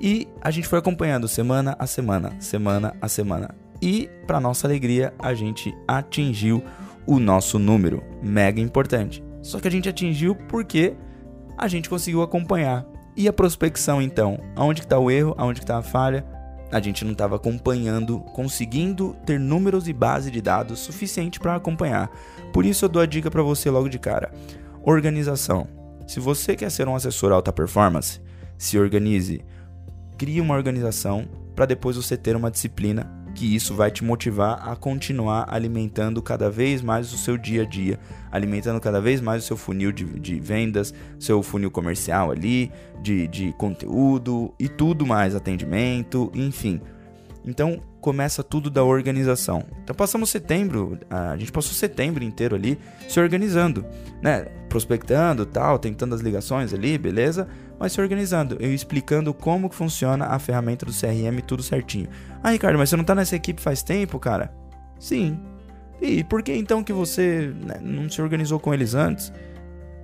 E 0.00 0.28
a 0.40 0.50
gente 0.50 0.68
foi 0.68 0.78
acompanhando 0.78 1.28
semana 1.28 1.76
a 1.78 1.86
semana, 1.86 2.32
semana 2.40 2.94
a 3.00 3.08
semana. 3.08 3.54
E, 3.80 4.08
para 4.26 4.40
nossa 4.40 4.66
alegria, 4.66 5.12
a 5.18 5.34
gente 5.34 5.74
atingiu 5.86 6.62
o 7.06 7.18
nosso 7.18 7.58
número, 7.58 8.02
mega 8.22 8.60
importante. 8.60 9.22
Só 9.42 9.60
que 9.60 9.68
a 9.68 9.70
gente 9.70 9.88
atingiu 9.88 10.34
porque 10.34 10.94
a 11.56 11.68
gente 11.68 11.88
conseguiu 11.88 12.22
acompanhar. 12.22 12.86
E 13.16 13.28
a 13.28 13.32
prospecção, 13.32 14.02
então? 14.02 14.40
Aonde 14.56 14.80
está 14.80 14.98
o 14.98 15.10
erro? 15.10 15.34
Aonde 15.38 15.60
está 15.60 15.78
a 15.78 15.82
falha? 15.82 16.24
A 16.70 16.80
gente 16.80 17.04
não 17.04 17.12
estava 17.12 17.36
acompanhando, 17.36 18.20
conseguindo 18.32 19.16
ter 19.24 19.38
números 19.38 19.88
e 19.88 19.92
base 19.92 20.30
de 20.30 20.40
dados 20.40 20.80
suficiente 20.80 21.38
para 21.38 21.54
acompanhar. 21.54 22.10
Por 22.52 22.64
isso 22.64 22.84
eu 22.84 22.88
dou 22.88 23.02
a 23.02 23.06
dica 23.06 23.30
para 23.30 23.42
você 23.42 23.70
logo 23.70 23.88
de 23.88 23.98
cara. 23.98 24.32
Organização. 24.82 25.66
Se 26.06 26.20
você 26.20 26.54
quer 26.56 26.70
ser 26.70 26.88
um 26.88 26.94
assessor 26.94 27.32
alta 27.32 27.52
performance, 27.52 28.20
se 28.58 28.78
organize. 28.78 29.44
Crie 30.18 30.40
uma 30.40 30.54
organização 30.54 31.26
para 31.54 31.66
depois 31.66 31.96
você 31.96 32.16
ter 32.16 32.36
uma 32.36 32.50
disciplina 32.50 33.23
que 33.34 33.54
isso 33.54 33.74
vai 33.74 33.90
te 33.90 34.04
motivar 34.04 34.68
a 34.68 34.76
continuar 34.76 35.46
alimentando 35.48 36.22
cada 36.22 36.48
vez 36.48 36.80
mais 36.80 37.12
o 37.12 37.18
seu 37.18 37.36
dia 37.36 37.62
a 37.62 37.64
dia, 37.64 37.98
alimentando 38.30 38.80
cada 38.80 39.00
vez 39.00 39.20
mais 39.20 39.42
o 39.42 39.46
seu 39.46 39.56
funil 39.56 39.92
de, 39.92 40.04
de 40.04 40.38
vendas, 40.38 40.94
seu 41.18 41.42
funil 41.42 41.70
comercial 41.70 42.30
ali, 42.30 42.70
de, 43.02 43.26
de 43.28 43.52
conteúdo 43.54 44.54
e 44.58 44.68
tudo 44.68 45.04
mais, 45.04 45.34
atendimento, 45.34 46.30
enfim. 46.34 46.80
Então 47.44 47.82
começa 48.00 48.42
tudo 48.42 48.70
da 48.70 48.82
organização. 48.82 49.64
Então 49.82 49.94
passamos 49.94 50.30
setembro, 50.30 50.98
a 51.10 51.36
gente 51.36 51.52
passou 51.52 51.72
setembro 51.72 52.22
inteiro 52.22 52.54
ali 52.54 52.78
se 53.08 53.18
organizando, 53.20 53.84
né? 54.22 54.46
Prospectando, 54.68 55.44
tal, 55.44 55.78
tentando 55.78 56.14
as 56.14 56.20
ligações 56.20 56.72
ali, 56.72 56.96
beleza? 56.96 57.48
Mas 57.78 57.92
se 57.92 58.00
organizando, 58.00 58.56
eu 58.60 58.72
explicando 58.72 59.34
como 59.34 59.68
que 59.68 59.74
funciona 59.74 60.26
a 60.26 60.38
ferramenta 60.38 60.86
do 60.86 60.92
CRM, 60.92 61.40
tudo 61.46 61.62
certinho. 61.62 62.08
Ah, 62.42 62.50
Ricardo, 62.50 62.78
mas 62.78 62.88
você 62.88 62.96
não 62.96 63.04
tá 63.04 63.14
nessa 63.14 63.36
equipe 63.36 63.60
faz 63.60 63.82
tempo, 63.82 64.18
cara? 64.18 64.52
Sim. 64.98 65.38
E 66.00 66.22
por 66.24 66.42
que 66.42 66.52
então 66.52 66.82
que 66.82 66.92
você 66.92 67.52
né, 67.64 67.78
não 67.80 68.08
se 68.08 68.20
organizou 68.20 68.60
com 68.60 68.72
eles 68.72 68.94
antes? 68.94 69.32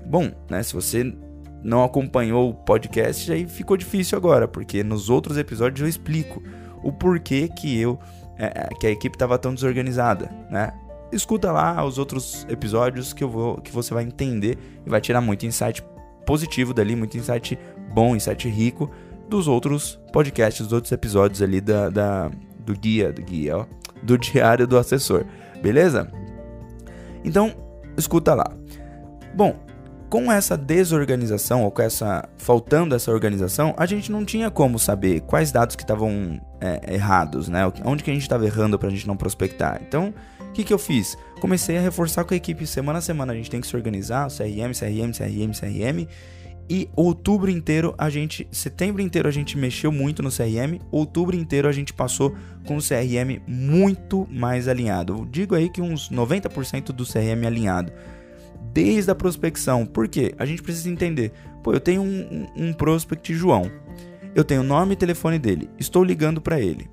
Bom, 0.07 0.31
né, 0.51 0.63
se 0.63 0.75
você 0.75 1.15
não 1.63 1.85
acompanhou 1.85 2.51
o 2.51 2.55
podcast, 2.55 3.31
aí 3.31 3.47
ficou 3.47 3.77
difícil 3.77 4.17
agora, 4.17 4.49
porque 4.49 4.83
nos 4.83 5.11
outros 5.11 5.37
episódios 5.37 5.81
eu 5.81 5.89
explico 5.89 6.43
o 6.83 6.93
porquê 6.93 7.49
que 7.49 7.79
eu 7.79 7.99
é, 8.39 8.47
é 8.47 8.69
que 8.81 8.87
a 8.87 8.91
equipe 8.91 9.15
estava 9.15 9.39
tão 9.39 9.55
desorganizada, 9.55 10.31
né? 10.51 10.73
Escuta 11.13 11.51
lá 11.51 11.85
os 11.85 11.99
outros 11.99 12.47
episódios 12.49 13.13
que 13.13 13.23
eu 13.23 13.29
vou 13.29 13.61
que 13.61 13.73
você 13.73 13.93
vai 13.93 14.05
entender 14.05 14.57
e 14.87 14.89
vai 14.89 15.01
tirar 15.01 15.21
muito 15.21 15.45
insight 15.45 15.83
positivo 16.27 16.73
dali, 16.73 16.95
muito 16.95 17.17
insight 17.17 17.59
bom, 17.93 18.15
insight 18.15 18.49
rico 18.49 18.91
dos 19.29 19.47
outros 19.47 20.01
podcasts, 20.13 20.67
dos 20.67 20.73
outros 20.73 20.93
episódios 20.93 21.41
ali 21.41 21.61
da, 21.61 21.89
da 21.89 22.31
do 22.59 22.75
guia, 22.75 23.13
do 23.13 23.23
guia, 23.23 23.59
ó, 23.59 23.67
do 24.03 24.19
diário 24.19 24.67
do 24.67 24.77
assessor, 24.77 25.25
beleza? 25.63 26.11
Então, 27.25 27.55
escuta 27.97 28.35
lá. 28.35 28.51
Bom, 29.35 29.57
com 30.11 30.31
essa 30.31 30.57
desorganização 30.57 31.63
ou 31.63 31.71
com 31.71 31.83
essa 31.83 32.29
faltando 32.37 32.95
essa 32.95 33.13
organização, 33.13 33.73
a 33.77 33.87
gente 33.87 34.11
não 34.11 34.25
tinha 34.25 34.51
como 34.51 34.79
saber 34.79 35.21
quais 35.21 35.53
dados 35.53 35.77
que 35.77 35.83
estavam 35.83 36.41
é, 36.61 36.95
errados, 36.95 37.49
né? 37.49 37.61
Onde 37.85 38.03
que 38.03 38.11
a 38.11 38.13
gente 38.13 38.23
estava 38.23 38.45
errando 38.45 38.79
para 38.79 38.89
a 38.89 38.91
gente 38.91 39.07
não 39.07 39.17
prospectar. 39.17 39.81
Então, 39.87 40.13
o 40.41 40.53
que, 40.53 40.65
que 40.65 40.75
eu 40.75 40.79
fiz? 40.79 41.17
Comecei 41.41 41.79
a 41.79 41.81
reforçar 41.81 42.25
com 42.25 42.35
a 42.35 42.37
equipe 42.37 42.67
semana 42.67 42.99
a 42.99 43.03
semana. 43.03 43.33
A 43.33 43.37
gente 43.37 43.51
tem 43.51 43.61
que 43.61 43.67
se 43.67 43.75
organizar, 43.75 44.29
CRM, 44.29 44.73
CRM, 44.73 45.13
CRM, 45.13 45.53
CRM. 45.53 46.07
E 46.69 46.89
outubro 46.95 47.51
inteiro 47.51 47.95
a 47.99 48.09
gente, 48.09 48.47
setembro 48.53 49.03
inteiro 49.03 49.27
a 49.27 49.33
gente 49.33 49.59
mexeu 49.59 49.91
muito 49.91 50.23
no 50.23 50.31
CRM, 50.31 50.79
outubro 50.93 51.35
inteiro 51.35 51.67
a 51.67 51.73
gente 51.73 51.93
passou 51.93 52.37
com 52.65 52.77
o 52.77 52.81
CRM 52.81 53.43
muito 53.45 54.29
mais 54.31 54.69
alinhado. 54.69 55.15
Eu 55.15 55.25
digo 55.27 55.57
aí 55.57 55.69
que 55.69 55.83
uns 55.83 56.09
90% 56.11 56.93
do 56.93 57.05
CRM 57.05 57.45
alinhado 57.45 57.93
desde 58.73 59.11
a 59.11 59.15
prospecção. 59.17 59.85
Por 59.85 60.07
quê? 60.07 60.33
A 60.39 60.47
gente 60.47 60.63
precisa 60.63 60.89
entender. 60.89 61.33
Pô, 61.65 61.73
eu 61.73 61.81
tenho 61.81 62.03
um, 62.03 62.47
um, 62.57 62.69
um 62.69 62.73
prospect 62.73 63.35
João. 63.35 63.69
Eu 64.33 64.45
tenho 64.45 64.61
o 64.61 64.65
nome 64.65 64.93
e 64.93 64.97
telefone 64.97 65.41
dele. 65.41 65.69
Estou 65.77 66.05
ligando 66.05 66.41
para 66.41 66.61
ele. 66.61 66.89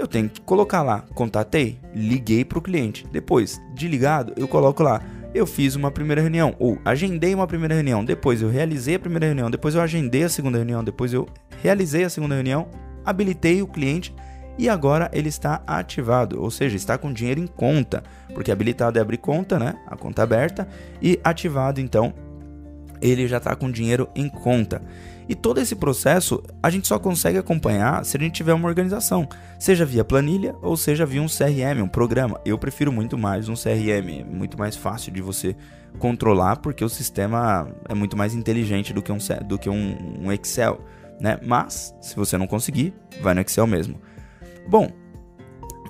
Eu 0.00 0.08
tenho 0.08 0.30
que 0.30 0.40
colocar 0.40 0.80
lá, 0.80 1.04
contatei, 1.14 1.78
liguei 1.94 2.42
para 2.42 2.58
o 2.58 2.62
cliente. 2.62 3.06
Depois 3.12 3.60
de 3.74 3.86
ligado, 3.86 4.32
eu 4.34 4.48
coloco 4.48 4.82
lá, 4.82 5.02
eu 5.34 5.46
fiz 5.46 5.76
uma 5.76 5.90
primeira 5.90 6.22
reunião 6.22 6.56
ou 6.58 6.78
agendei 6.86 7.34
uma 7.34 7.46
primeira 7.46 7.74
reunião. 7.74 8.02
Depois 8.02 8.40
eu 8.40 8.48
realizei 8.48 8.94
a 8.94 8.98
primeira 8.98 9.26
reunião. 9.26 9.50
Depois 9.50 9.74
eu 9.74 9.82
agendei 9.82 10.22
a 10.22 10.30
segunda 10.30 10.56
reunião. 10.56 10.82
Depois 10.82 11.12
eu 11.12 11.28
realizei 11.62 12.02
a 12.02 12.08
segunda 12.08 12.34
reunião, 12.34 12.66
habilitei 13.04 13.60
o 13.60 13.66
cliente 13.66 14.14
e 14.56 14.70
agora 14.70 15.10
ele 15.12 15.28
está 15.28 15.62
ativado, 15.66 16.40
ou 16.40 16.50
seja, 16.50 16.76
está 16.76 16.96
com 16.96 17.12
dinheiro 17.12 17.38
em 17.38 17.46
conta, 17.46 18.02
porque 18.32 18.50
habilitado 18.50 18.98
é 18.98 19.02
abrir 19.02 19.18
conta, 19.18 19.58
né? 19.58 19.74
A 19.86 19.98
conta 19.98 20.22
aberta 20.22 20.66
e 21.02 21.20
ativado, 21.22 21.78
então 21.78 22.14
ele 23.00 23.26
já 23.26 23.38
está 23.38 23.54
com 23.54 23.70
dinheiro 23.70 24.08
em 24.14 24.28
conta. 24.28 24.82
E 25.28 25.34
todo 25.34 25.60
esse 25.60 25.76
processo 25.76 26.42
a 26.60 26.68
gente 26.70 26.88
só 26.88 26.98
consegue 26.98 27.38
acompanhar 27.38 28.04
se 28.04 28.16
a 28.16 28.20
gente 28.20 28.34
tiver 28.34 28.52
uma 28.52 28.66
organização, 28.66 29.28
seja 29.60 29.86
via 29.86 30.04
planilha 30.04 30.56
ou 30.60 30.76
seja 30.76 31.06
via 31.06 31.22
um 31.22 31.26
CRM, 31.26 31.82
um 31.84 31.88
programa. 31.88 32.40
Eu 32.44 32.58
prefiro 32.58 32.90
muito 32.90 33.16
mais 33.16 33.48
um 33.48 33.54
CRM, 33.54 34.24
muito 34.28 34.58
mais 34.58 34.74
fácil 34.74 35.12
de 35.12 35.22
você 35.22 35.54
controlar 35.98 36.56
porque 36.56 36.84
o 36.84 36.88
sistema 36.88 37.68
é 37.88 37.94
muito 37.94 38.16
mais 38.16 38.34
inteligente 38.34 38.92
do 38.92 39.00
que 39.00 39.12
um, 39.12 39.18
do 39.46 39.56
que 39.56 39.70
um, 39.70 40.18
um 40.20 40.32
Excel, 40.32 40.80
né? 41.20 41.38
Mas 41.46 41.94
se 42.00 42.16
você 42.16 42.36
não 42.36 42.48
conseguir, 42.48 42.92
vai 43.22 43.32
no 43.32 43.40
Excel 43.40 43.68
mesmo. 43.68 44.00
Bom, 44.68 44.90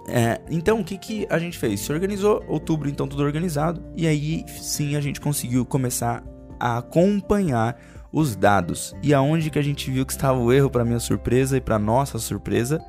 é, 0.06 0.40
então 0.50 0.80
o 0.80 0.84
que, 0.84 0.98
que 0.98 1.26
a 1.30 1.38
gente 1.38 1.56
fez? 1.56 1.80
Se 1.80 1.92
organizou, 1.92 2.44
outubro 2.46 2.90
então 2.90 3.06
tudo 3.06 3.22
organizado, 3.22 3.82
e 3.96 4.06
aí 4.06 4.44
sim 4.48 4.96
a 4.96 5.00
gente 5.00 5.20
conseguiu 5.20 5.64
começar 5.64 6.22
a 6.60 6.78
acompanhar 6.78 7.80
os 8.12 8.36
dados. 8.36 8.94
E 9.02 9.14
aonde 9.14 9.50
que 9.50 9.58
a 9.58 9.62
gente 9.62 9.90
viu 9.90 10.04
que 10.04 10.12
estava 10.12 10.38
o 10.38 10.52
erro 10.52 10.70
para 10.70 10.84
minha 10.84 11.00
surpresa 11.00 11.56
e 11.56 11.60
para 11.60 11.78
nossa 11.78 12.18
surpresa? 12.18 12.80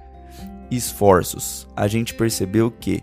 Esforços. 0.69 1.67
A 1.75 1.88
gente 1.88 2.13
percebeu 2.13 2.69
que 2.69 3.01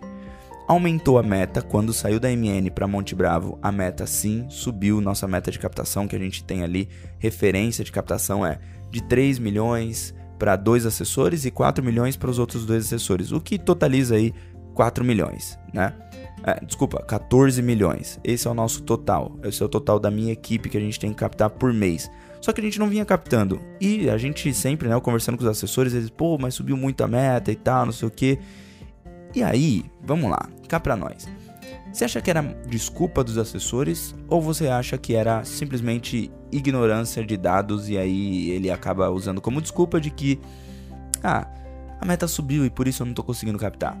aumentou 0.67 1.17
a 1.17 1.23
meta 1.23 1.61
quando 1.61 1.91
saiu 1.91 2.19
da 2.19 2.29
MN 2.29 2.69
para 2.73 2.87
Monte 2.87 3.15
Bravo. 3.15 3.57
A 3.61 3.71
meta 3.71 4.05
sim 4.05 4.45
subiu, 4.49 5.01
nossa 5.01 5.27
meta 5.27 5.49
de 5.49 5.57
captação 5.57 6.07
que 6.07 6.15
a 6.15 6.19
gente 6.19 6.43
tem 6.43 6.63
ali, 6.63 6.87
referência 7.17 7.83
de 7.83 7.91
captação 7.91 8.45
é 8.45 8.59
de 8.91 9.01
3 9.03 9.39
milhões, 9.39 10.13
para 10.39 10.55
dois 10.55 10.85
assessores 10.85 11.43
e 11.43 11.51
4 11.51 11.83
milhões 11.83 12.15
para 12.15 12.29
os 12.29 12.39
outros 12.39 12.65
dois 12.65 12.85
assessores, 12.85 13.33
o 13.33 13.41
que 13.41 13.59
totaliza 13.59 14.15
aí 14.15 14.33
4 14.73 15.03
milhões, 15.03 15.59
né? 15.73 15.93
É, 16.43 16.63
desculpa, 16.65 17.03
14 17.03 17.61
milhões. 17.61 18.19
Esse 18.23 18.47
é 18.47 18.51
o 18.51 18.53
nosso 18.53 18.81
total. 18.83 19.37
Esse 19.43 19.61
é 19.61 19.65
o 19.65 19.69
total 19.69 19.99
da 19.99 20.09
minha 20.09 20.31
equipe 20.31 20.69
que 20.69 20.77
a 20.77 20.81
gente 20.81 20.99
tem 20.99 21.11
que 21.11 21.17
captar 21.17 21.49
por 21.49 21.73
mês. 21.73 22.09
Só 22.41 22.53
que 22.53 22.61
a 22.61 22.63
gente 22.63 22.79
não 22.79 22.87
vinha 22.87 23.03
captando. 23.03 23.59
E 23.79 24.09
a 24.09 24.17
gente 24.17 24.53
sempre, 24.53 24.87
né, 24.87 24.99
conversando 24.99 25.37
com 25.37 25.43
os 25.43 25.49
assessores, 25.49 25.93
eles, 25.93 26.09
pô, 26.09 26.37
mas 26.37 26.53
subiu 26.53 26.77
muito 26.77 27.03
a 27.03 27.07
meta 27.07 27.51
e 27.51 27.55
tal, 27.55 27.85
não 27.85 27.93
sei 27.93 28.07
o 28.07 28.11
que. 28.11 28.39
E 29.35 29.43
aí, 29.43 29.85
vamos 30.01 30.29
lá, 30.29 30.49
cá 30.67 30.79
pra 30.79 30.95
nós. 30.95 31.27
Você 31.91 32.05
acha 32.05 32.21
que 32.21 32.29
era 32.29 32.41
desculpa 32.67 33.23
dos 33.23 33.37
assessores 33.37 34.15
ou 34.27 34.41
você 34.41 34.67
acha 34.67 34.97
que 34.97 35.15
era 35.15 35.43
simplesmente 35.43 36.31
ignorância 36.51 37.23
de 37.23 37.35
dados 37.35 37.89
e 37.89 37.97
aí 37.97 38.51
ele 38.51 38.69
acaba 38.69 39.09
usando 39.09 39.41
como 39.41 39.61
desculpa 39.61 39.99
de 39.99 40.09
que 40.11 40.39
ah, 41.23 41.47
a 41.99 42.05
meta 42.05 42.27
subiu 42.27 42.63
e 42.63 42.69
por 42.69 42.87
isso 42.87 43.01
eu 43.01 43.05
não 43.05 43.11
estou 43.11 43.25
conseguindo 43.25 43.57
captar? 43.57 43.99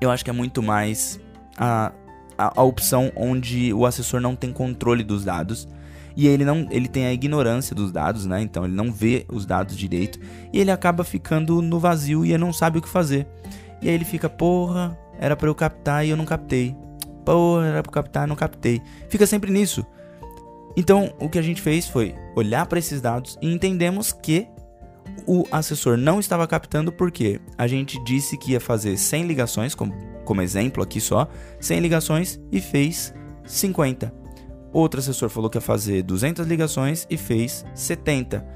Eu 0.00 0.10
acho 0.10 0.22
que 0.22 0.30
é 0.30 0.32
muito 0.32 0.62
mais 0.62 1.18
a, 1.60 1.92
a, 2.38 2.60
a, 2.60 2.62
opção 2.62 3.12
onde 3.14 3.72
o 3.74 3.84
assessor 3.84 4.18
não 4.18 4.34
tem 4.34 4.50
controle 4.50 5.04
dos 5.04 5.24
dados 5.24 5.68
e 6.16 6.26
ele 6.26 6.42
não 6.42 6.66
ele 6.70 6.88
tem 6.88 7.06
a 7.06 7.12
ignorância 7.12 7.76
dos 7.76 7.92
dados, 7.92 8.24
né? 8.24 8.40
Então 8.40 8.64
ele 8.64 8.74
não 8.74 8.90
vê 8.90 9.26
os 9.28 9.44
dados 9.44 9.76
direito 9.76 10.18
e 10.50 10.58
ele 10.58 10.70
acaba 10.70 11.04
ficando 11.04 11.60
no 11.60 11.78
vazio 11.78 12.24
e 12.24 12.30
ele 12.30 12.38
não 12.38 12.52
sabe 12.52 12.78
o 12.78 12.82
que 12.82 12.88
fazer. 12.88 13.26
E 13.82 13.88
aí 13.88 13.94
ele 13.94 14.04
fica, 14.04 14.28
porra, 14.28 14.98
era 15.18 15.36
para 15.36 15.48
eu 15.48 15.54
captar 15.54 16.04
e 16.04 16.10
eu 16.10 16.16
não 16.16 16.24
captei. 16.24 16.74
Porra, 17.24 17.66
era 17.66 17.82
pra 17.82 17.92
captar, 17.92 18.26
não 18.26 18.34
captei. 18.34 18.80
Fica 19.10 19.26
sempre 19.26 19.52
nisso. 19.52 19.84
Então, 20.76 21.12
o 21.18 21.28
que 21.28 21.38
a 21.38 21.42
gente 21.42 21.60
fez 21.60 21.86
foi 21.86 22.14
olhar 22.34 22.64
para 22.66 22.78
esses 22.78 23.00
dados 23.00 23.38
e 23.42 23.52
entendemos 23.52 24.12
que 24.12 24.46
o 25.26 25.44
assessor 25.50 25.96
não 25.96 26.20
estava 26.20 26.46
captando 26.46 26.92
porque 26.92 27.40
a 27.58 27.66
gente 27.66 28.02
disse 28.04 28.36
que 28.36 28.52
ia 28.52 28.60
fazer 28.60 28.96
100 28.96 29.26
ligações, 29.26 29.74
como, 29.74 29.92
como 30.30 30.42
exemplo 30.42 30.80
aqui 30.80 31.00
só, 31.00 31.28
100 31.58 31.80
ligações 31.80 32.40
e 32.52 32.60
fez 32.60 33.12
50. 33.44 34.14
Outro 34.72 35.00
assessor 35.00 35.28
falou 35.28 35.50
que 35.50 35.58
ia 35.58 35.60
fazer 35.60 36.04
200 36.04 36.46
ligações 36.46 37.04
e 37.10 37.16
fez 37.16 37.64
70. 37.74 38.46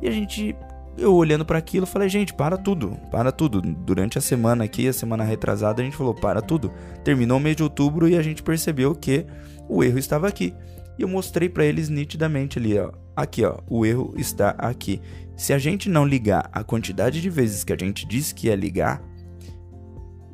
E 0.00 0.06
a 0.06 0.12
gente 0.12 0.54
eu 0.96 1.12
olhando 1.12 1.44
para 1.44 1.58
aquilo, 1.58 1.86
falei, 1.86 2.08
gente, 2.08 2.32
para 2.32 2.56
tudo, 2.56 2.96
para 3.10 3.32
tudo. 3.32 3.60
Durante 3.60 4.16
a 4.16 4.20
semana 4.20 4.62
aqui, 4.62 4.86
a 4.86 4.92
semana 4.92 5.24
retrasada, 5.24 5.82
a 5.82 5.84
gente 5.84 5.96
falou, 5.96 6.14
para 6.14 6.40
tudo. 6.40 6.72
Terminou 7.02 7.38
o 7.38 7.40
mês 7.40 7.56
de 7.56 7.64
outubro 7.64 8.08
e 8.08 8.16
a 8.16 8.22
gente 8.22 8.40
percebeu 8.40 8.94
que 8.94 9.26
o 9.68 9.82
erro 9.82 9.98
estava 9.98 10.28
aqui. 10.28 10.54
E 10.96 11.02
eu 11.02 11.08
mostrei 11.08 11.48
para 11.48 11.64
eles 11.64 11.88
nitidamente 11.88 12.60
ali, 12.60 12.78
ó. 12.78 12.92
Aqui, 13.16 13.44
ó, 13.44 13.58
o 13.68 13.84
erro 13.84 14.14
está 14.16 14.50
aqui. 14.50 15.00
Se 15.36 15.52
a 15.52 15.58
gente 15.58 15.88
não 15.88 16.06
ligar 16.06 16.48
a 16.52 16.62
quantidade 16.62 17.20
de 17.20 17.28
vezes 17.28 17.64
que 17.64 17.72
a 17.72 17.76
gente 17.76 18.06
disse 18.06 18.32
que 18.32 18.46
ia 18.46 18.54
ligar, 18.54 19.02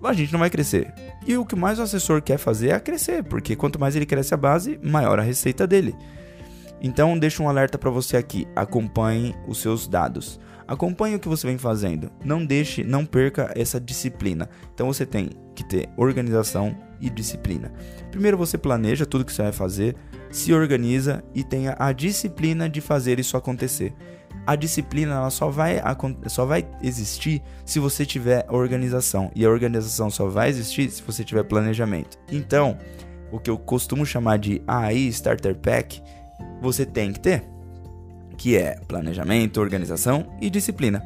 a 0.08 0.12
gente 0.12 0.32
não 0.32 0.40
vai 0.40 0.50
crescer. 0.50 0.92
E 1.26 1.36
o 1.36 1.44
que 1.44 1.56
mais 1.56 1.78
o 1.78 1.82
assessor 1.82 2.22
quer 2.22 2.38
fazer 2.38 2.70
é 2.70 2.80
crescer, 2.80 3.22
porque 3.24 3.56
quanto 3.56 3.78
mais 3.78 3.96
ele 3.96 4.06
cresce 4.06 4.34
a 4.34 4.36
base, 4.36 4.78
maior 4.82 5.18
a 5.18 5.22
receita 5.22 5.66
dele. 5.66 5.94
Então, 6.80 7.18
deixo 7.18 7.42
um 7.42 7.48
alerta 7.48 7.76
para 7.76 7.90
você 7.90 8.16
aqui: 8.16 8.46
acompanhe 8.56 9.34
os 9.46 9.58
seus 9.58 9.86
dados. 9.86 10.40
Acompanhe 10.70 11.16
o 11.16 11.18
que 11.18 11.26
você 11.26 11.48
vem 11.48 11.58
fazendo. 11.58 12.12
Não 12.24 12.46
deixe, 12.46 12.84
não 12.84 13.04
perca 13.04 13.52
essa 13.56 13.80
disciplina. 13.80 14.48
Então 14.72 14.86
você 14.86 15.04
tem 15.04 15.30
que 15.52 15.64
ter 15.64 15.88
organização 15.96 16.76
e 17.00 17.10
disciplina. 17.10 17.72
Primeiro 18.12 18.38
você 18.38 18.56
planeja 18.56 19.04
tudo 19.04 19.24
que 19.24 19.32
você 19.32 19.42
vai 19.42 19.50
fazer, 19.50 19.96
se 20.30 20.52
organiza 20.52 21.24
e 21.34 21.42
tenha 21.42 21.74
a 21.76 21.90
disciplina 21.90 22.68
de 22.68 22.80
fazer 22.80 23.18
isso 23.18 23.36
acontecer. 23.36 23.92
A 24.46 24.56
disciplina 24.56 25.14
ela 25.14 25.30
só 25.30 25.48
vai, 25.48 25.80
só 26.26 26.44
vai 26.44 26.66
existir 26.82 27.42
se 27.64 27.78
você 27.78 28.04
tiver 28.04 28.46
organização. 28.48 29.30
E 29.34 29.44
a 29.44 29.50
organização 29.50 30.10
só 30.10 30.28
vai 30.28 30.48
existir 30.48 30.90
se 30.90 31.02
você 31.02 31.22
tiver 31.22 31.44
planejamento. 31.44 32.18
Então, 32.30 32.76
o 33.30 33.38
que 33.38 33.50
eu 33.50 33.58
costumo 33.58 34.04
chamar 34.04 34.38
de 34.38 34.62
AI 34.66 35.08
Starter 35.08 35.54
Pack, 35.54 36.02
você 36.60 36.84
tem 36.84 37.12
que 37.12 37.20
ter. 37.20 37.44
Que 38.36 38.56
é 38.56 38.76
planejamento, 38.88 39.60
organização 39.60 40.26
e 40.40 40.48
disciplina. 40.48 41.04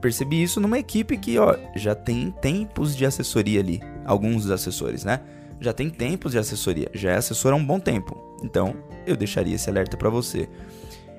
Percebi 0.00 0.42
isso 0.42 0.60
numa 0.60 0.78
equipe 0.78 1.16
que 1.16 1.38
ó, 1.38 1.56
já 1.74 1.94
tem 1.94 2.30
tempos 2.30 2.96
de 2.96 3.04
assessoria 3.04 3.60
ali. 3.60 3.80
Alguns 4.04 4.42
dos 4.44 4.52
assessores, 4.52 5.04
né? 5.04 5.20
Já 5.60 5.72
tem 5.72 5.90
tempos 5.90 6.32
de 6.32 6.38
assessoria. 6.38 6.88
Já 6.94 7.12
é 7.12 7.16
assessor 7.16 7.52
há 7.52 7.56
um 7.56 7.64
bom 7.64 7.80
tempo. 7.80 8.16
Então, 8.44 8.76
eu 9.04 9.16
deixaria 9.16 9.56
esse 9.56 9.68
alerta 9.68 9.96
para 9.96 10.08
você. 10.08 10.48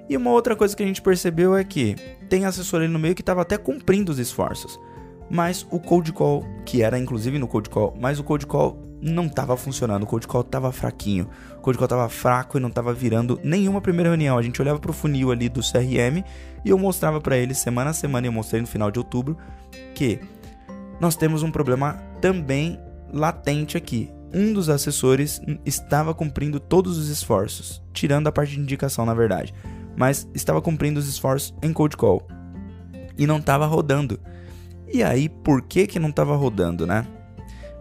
E 0.10 0.18
uma 0.18 0.32
outra 0.32 0.56
coisa 0.56 0.76
que 0.76 0.82
a 0.82 0.86
gente 0.86 1.04
percebeu 1.04 1.56
é 1.56 1.64
que 1.64 1.96
tem 2.28 2.44
assessor 2.46 2.82
ali 2.82 2.92
no 2.92 2.98
meio 2.98 3.14
que 3.14 3.22
estava 3.22 3.44
até 3.44 3.58
cumprindo 3.58 4.12
os 4.12 4.18
esforços. 4.18 4.80
Mas 5.30 5.66
o 5.70 5.80
cold 5.80 6.12
call, 6.12 6.44
que 6.66 6.82
era 6.82 6.98
inclusive 6.98 7.38
no 7.38 7.48
cold 7.48 7.70
call, 7.70 7.96
mas 8.02 8.18
o 8.18 8.24
cold 8.24 8.48
call 8.48 8.82
não 9.00 9.28
estava 9.28 9.56
funcionando, 9.56 10.04
o 10.04 10.08
cold 10.08 10.28
call 10.28 10.42
estava 10.42 10.72
fraquinho. 10.72 11.30
O 11.58 11.62
cold 11.62 11.78
call 11.78 11.86
estava 11.86 12.10
fraco 12.10 12.58
e 12.58 12.60
não 12.60 12.70
estava 12.70 12.92
virando 12.92 13.40
nenhuma 13.44 13.80
primeira 13.80 14.10
reunião. 14.10 14.36
A 14.36 14.42
gente 14.42 14.60
olhava 14.60 14.80
para 14.80 14.90
o 14.90 14.94
funil 14.94 15.32
ali 15.32 15.48
do 15.48 15.62
CRM 15.62 16.24
e 16.66 16.70
eu 16.70 16.78
mostrava 16.80 17.22
para 17.22 17.38
eles 17.38 17.60
semana 17.60 17.92
a 17.92 17.94
semana, 17.94 18.26
e 18.26 18.30
eu 18.30 18.34
mostrei 18.34 18.60
no 18.60 18.68
final 18.68 18.90
de 18.90 18.98
outubro, 18.98 19.38
que 19.94 20.20
nós 21.00 21.16
temos 21.16 21.44
um 21.44 21.52
problema 21.52 21.94
também 22.20 22.80
latente 23.14 23.78
aqui. 23.78 24.12
Um 24.34 24.54
dos 24.54 24.70
assessores 24.70 25.40
estava 25.66 26.16
cumprindo 26.16 26.60
todos 26.60 26.98
os 26.98 27.10
esforços, 27.10 27.82
tirando 27.94 28.28
a 28.28 28.32
parte 28.32 28.54
de 28.54 28.60
indicação, 28.60 29.06
na 29.06 29.14
verdade 29.14 29.54
mas 30.00 30.26
estava 30.34 30.62
cumprindo 30.62 30.98
os 30.98 31.10
esforços 31.10 31.54
em 31.62 31.74
cold 31.74 31.98
call 31.98 32.26
e 33.18 33.28
não 33.28 33.38
estava 33.38 33.66
rodando. 33.66 34.18
E 34.92 35.04
aí, 35.04 35.28
por 35.28 35.62
que 35.62 35.86
que 35.86 36.00
não 36.00 36.08
estava 36.08 36.38
rodando, 36.38 36.88
né? 36.88 37.06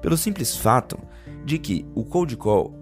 Pelo 0.03 0.17
simples 0.17 0.57
fato 0.57 0.99
de 1.45 1.61
que 1.61 1.87
o 1.95 2.05
cold 2.05 2.37
call, 2.37 2.75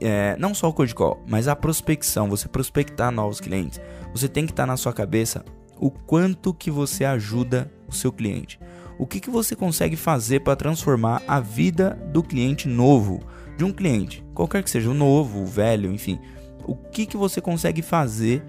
é, 0.00 0.34
não 0.38 0.54
só 0.54 0.70
o 0.70 0.72
cold 0.72 0.94
call, 0.94 1.22
mas 1.28 1.48
a 1.48 1.54
prospecção, 1.54 2.30
você 2.30 2.48
prospectar 2.48 3.12
novos 3.12 3.42
clientes, 3.42 3.78
você 4.10 4.26
tem 4.26 4.46
que 4.46 4.52
estar 4.52 4.62
tá 4.62 4.66
na 4.66 4.76
sua 4.78 4.94
cabeça 4.94 5.44
o 5.78 5.90
quanto 5.90 6.54
que 6.54 6.70
você 6.70 7.04
ajuda 7.04 7.70
o 7.86 7.92
seu 7.92 8.10
cliente. 8.10 8.58
O 8.98 9.06
que, 9.06 9.20
que 9.20 9.28
você 9.28 9.54
consegue 9.54 9.96
fazer 9.96 10.40
para 10.40 10.56
transformar 10.56 11.22
a 11.28 11.38
vida 11.40 11.90
do 12.10 12.22
cliente 12.22 12.66
novo, 12.66 13.20
de 13.54 13.64
um 13.64 13.70
cliente, 13.70 14.24
qualquer 14.34 14.62
que 14.62 14.70
seja, 14.70 14.88
o 14.88 14.94
novo, 14.94 15.42
o 15.42 15.46
velho, 15.46 15.92
enfim. 15.92 16.18
O 16.66 16.74
que, 16.74 17.04
que 17.04 17.18
você 17.18 17.38
consegue 17.40 17.82
fazer 17.82 18.42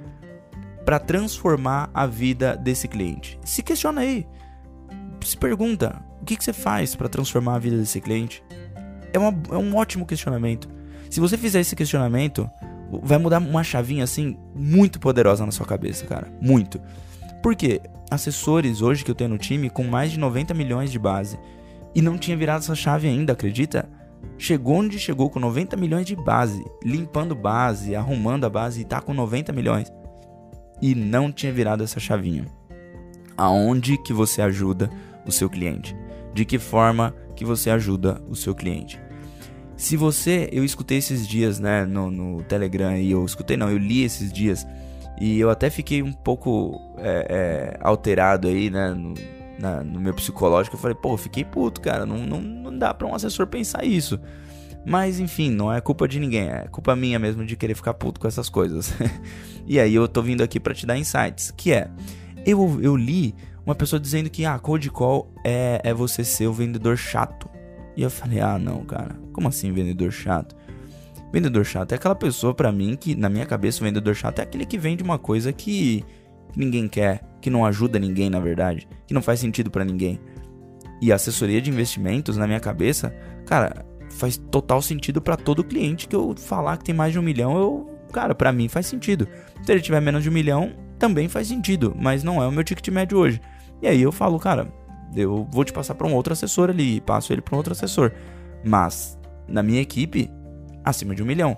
para 0.86 1.00
transformar 1.00 1.90
a 1.94 2.06
vida 2.06 2.56
desse 2.56 2.88
cliente? 2.88 3.40
Se 3.44 3.62
questiona 3.62 4.02
aí. 4.02 4.28
Se 5.24 5.38
pergunta: 5.38 6.02
o 6.22 6.26
que, 6.26 6.36
que 6.36 6.44
você 6.44 6.54
faz 6.54 6.96
para 6.96 7.10
transformar 7.10 7.56
a 7.56 7.60
vida 7.60 7.78
desse 7.78 8.02
cliente? 8.02 8.44
É, 9.14 9.20
uma, 9.20 9.34
é 9.52 9.58
um 9.58 9.76
ótimo 9.76 10.06
questionamento. 10.06 10.70
Se 11.10 11.20
você 11.20 11.38
fizer 11.38 11.60
esse 11.60 11.76
questionamento, 11.76 12.50
vai 13.04 13.18
mudar 13.18 13.40
uma 13.40 13.64
chavinha 13.64 14.04
assim 14.04 14.38
muito 14.56 15.00
poderosa 15.00 15.46
na 15.46 15.52
sua 15.52 15.66
cabeça, 15.66 16.06
cara. 16.06 16.32
Muito. 16.42 16.80
Por 17.42 17.56
quê? 17.56 17.82
Assessores 18.12 18.82
hoje 18.82 19.04
que 19.04 19.12
eu 19.12 19.16
tenho 19.16 19.30
no 19.30 19.38
time 19.38 19.70
com 19.70 19.84
mais 19.84 20.12
de 20.12 20.20
90 20.20 20.54
milhões 20.54 20.92
de 20.92 21.00
base 21.00 21.40
e 21.96 22.02
não 22.02 22.18
tinha 22.18 22.38
virado 22.38 22.64
essa 22.64 22.76
chave 22.76 23.08
ainda, 23.08 23.34
acredita? 23.34 23.90
Chegou 24.38 24.78
onde 24.78 25.00
chegou 25.00 25.30
com 25.30 25.40
90 25.40 25.78
milhões 25.78 26.06
de 26.06 26.16
base, 26.16 26.64
limpando 26.84 27.36
base, 27.36 27.96
arrumando 27.96 28.46
a 28.46 28.50
base 28.50 28.82
e 28.82 28.86
tá 28.86 29.02
com 29.02 29.14
90 29.14 29.52
milhões 29.54 29.92
e 30.82 30.96
não 30.96 31.32
tinha 31.32 31.52
virado 31.52 31.84
essa 31.84 32.00
chavinha. 32.00 32.46
Aonde 33.38 33.98
que 33.98 34.14
você 34.14 34.42
ajuda 34.42 34.90
o 35.26 35.32
seu 35.32 35.50
cliente? 35.50 35.96
De 36.34 36.46
que 36.46 36.60
forma 36.60 37.16
que 37.36 37.46
você 37.46 37.70
ajuda 37.70 38.22
o 38.30 38.36
seu 38.36 38.54
cliente? 38.54 39.00
Se 39.78 39.96
você, 39.96 40.50
eu 40.52 40.66
escutei 40.66 40.98
esses 40.98 41.26
dias, 41.26 41.58
né, 41.60 41.86
no, 41.86 42.12
no 42.12 42.44
Telegram 42.44 42.98
e 42.98 43.12
eu 43.12 43.24
escutei 43.24 43.56
não, 43.56 43.70
eu 43.70 43.78
li 43.78 44.04
esses 44.04 44.32
dias 44.32 44.68
e 45.20 45.40
eu 45.40 45.50
até 45.50 45.70
fiquei 45.70 46.04
um 46.04 46.12
pouco 46.12 46.80
é, 46.98 47.28
é, 47.30 47.78
alterado 47.82 48.48
aí, 48.48 48.70
né, 48.70 48.90
no, 48.90 49.14
na, 49.60 49.84
no 49.84 50.00
meu 50.00 50.14
psicológico. 50.14 50.76
Eu 50.76 50.80
falei, 50.80 50.96
pô, 50.96 51.16
fiquei 51.18 51.44
puto, 51.44 51.82
cara, 51.82 52.06
não, 52.06 52.18
não, 52.18 52.42
não 52.42 52.78
dá 52.78 52.94
pra 52.94 53.08
um 53.08 53.16
assessor 53.16 53.48
pensar 53.48 53.86
isso. 53.86 54.20
Mas 54.86 55.20
enfim, 55.20 55.50
não 55.52 55.72
é 55.72 55.82
culpa 55.82 56.08
de 56.08 56.20
ninguém, 56.20 56.50
é 56.50 56.68
culpa 56.72 56.96
minha 56.96 57.20
mesmo 57.20 57.46
de 57.46 57.56
querer 57.56 57.76
ficar 57.76 57.94
puto 57.94 58.20
com 58.20 58.28
essas 58.28 58.50
coisas. 58.50 58.94
e 59.68 59.80
aí 59.80 59.94
eu 59.94 60.08
tô 60.08 60.22
vindo 60.22 60.42
aqui 60.42 60.60
para 60.60 60.74
te 60.74 60.86
dar 60.86 60.98
insights, 60.98 61.52
que 61.52 61.72
é, 61.72 61.90
eu, 62.46 62.80
eu 62.82 62.96
li 62.96 63.36
uma 63.66 63.76
pessoa 63.76 64.00
dizendo 64.00 64.30
que 64.30 64.46
ah, 64.46 64.58
cold 64.58 64.90
call 64.90 65.32
é, 65.44 65.82
é 65.84 65.94
você 65.94 66.24
ser 66.24 66.48
o 66.48 66.54
vendedor 66.54 66.98
chato. 66.98 67.50
E 67.96 68.02
eu 68.02 68.10
falei, 68.10 68.40
ah 68.40 68.58
não, 68.58 68.84
cara, 68.86 69.16
como 69.34 69.48
assim 69.48 69.72
vendedor 69.72 70.12
chato? 70.12 70.56
Vendedor 71.32 71.66
chato 71.66 71.92
é 71.92 71.96
aquela 71.96 72.16
pessoa 72.16 72.54
para 72.54 72.72
mim 72.72 72.96
que, 72.96 73.14
na 73.14 73.30
minha 73.30 73.46
cabeça, 73.46 73.82
o 73.82 73.86
vendedor 73.86 74.16
chato 74.16 74.40
é 74.40 74.44
aquele 74.44 74.66
que 74.66 74.78
vende 74.78 75.04
uma 75.04 75.20
coisa 75.20 75.54
que, 75.54 76.04
ninguém 76.56 76.88
quer, 76.88 77.22
que 77.42 77.50
não 77.50 77.66
ajuda 77.66 78.00
ninguém, 78.00 78.30
na 78.30 78.40
verdade, 78.40 78.88
que 79.08 79.14
não 79.14 79.22
faz 79.22 79.40
sentido 79.40 79.70
para 79.70 79.86
ninguém. 79.86 80.20
E 81.02 81.12
assessoria 81.12 81.62
de 81.62 81.70
investimentos, 81.70 82.36
na 82.38 82.46
minha 82.46 82.60
cabeça, 82.60 83.14
cara, 83.46 83.86
faz 84.20 84.38
total 84.38 84.82
sentido 84.82 85.22
para 85.22 85.38
todo 85.38 85.64
cliente 85.64 86.08
que 86.08 86.16
eu 86.16 86.36
falar 86.38 86.78
que 86.78 86.84
tem 86.84 86.94
mais 86.94 87.14
de 87.14 87.20
um 87.20 87.22
milhão, 87.22 87.58
eu, 87.58 88.00
cara, 88.12 88.36
para 88.36 88.52
mim 88.52 88.68
faz 88.68 88.86
sentido. 88.86 89.28
Se 89.64 89.72
ele 89.72 89.82
tiver 89.82 90.02
menos 90.02 90.22
de 90.24 90.30
um 90.30 90.34
milhão, 90.34 90.74
também 91.00 91.30
faz 91.30 91.48
sentido, 91.48 91.96
mas 91.98 92.24
não 92.24 92.44
é 92.44 92.48
o 92.48 92.52
meu 92.52 92.64
ticket 92.64 92.88
médio 92.90 93.18
hoje. 93.18 93.42
E 93.82 93.88
aí 93.88 94.02
eu 94.02 94.12
falo, 94.12 94.38
cara, 94.38 94.72
eu 95.16 95.48
vou 95.52 95.64
te 95.64 95.72
passar 95.72 95.96
para 95.96 96.06
um 96.06 96.14
outro 96.14 96.34
assessor 96.34 96.70
ali, 96.70 97.00
passo 97.02 97.32
ele 97.32 97.42
para 97.42 97.56
um 97.56 97.58
outro 97.58 97.72
assessor. 97.72 98.12
Mas 98.64 99.18
na 99.48 99.64
minha 99.64 99.82
equipe, 99.82 100.30
acima 100.84 101.16
de 101.16 101.24
um 101.24 101.26
milhão. 101.26 101.58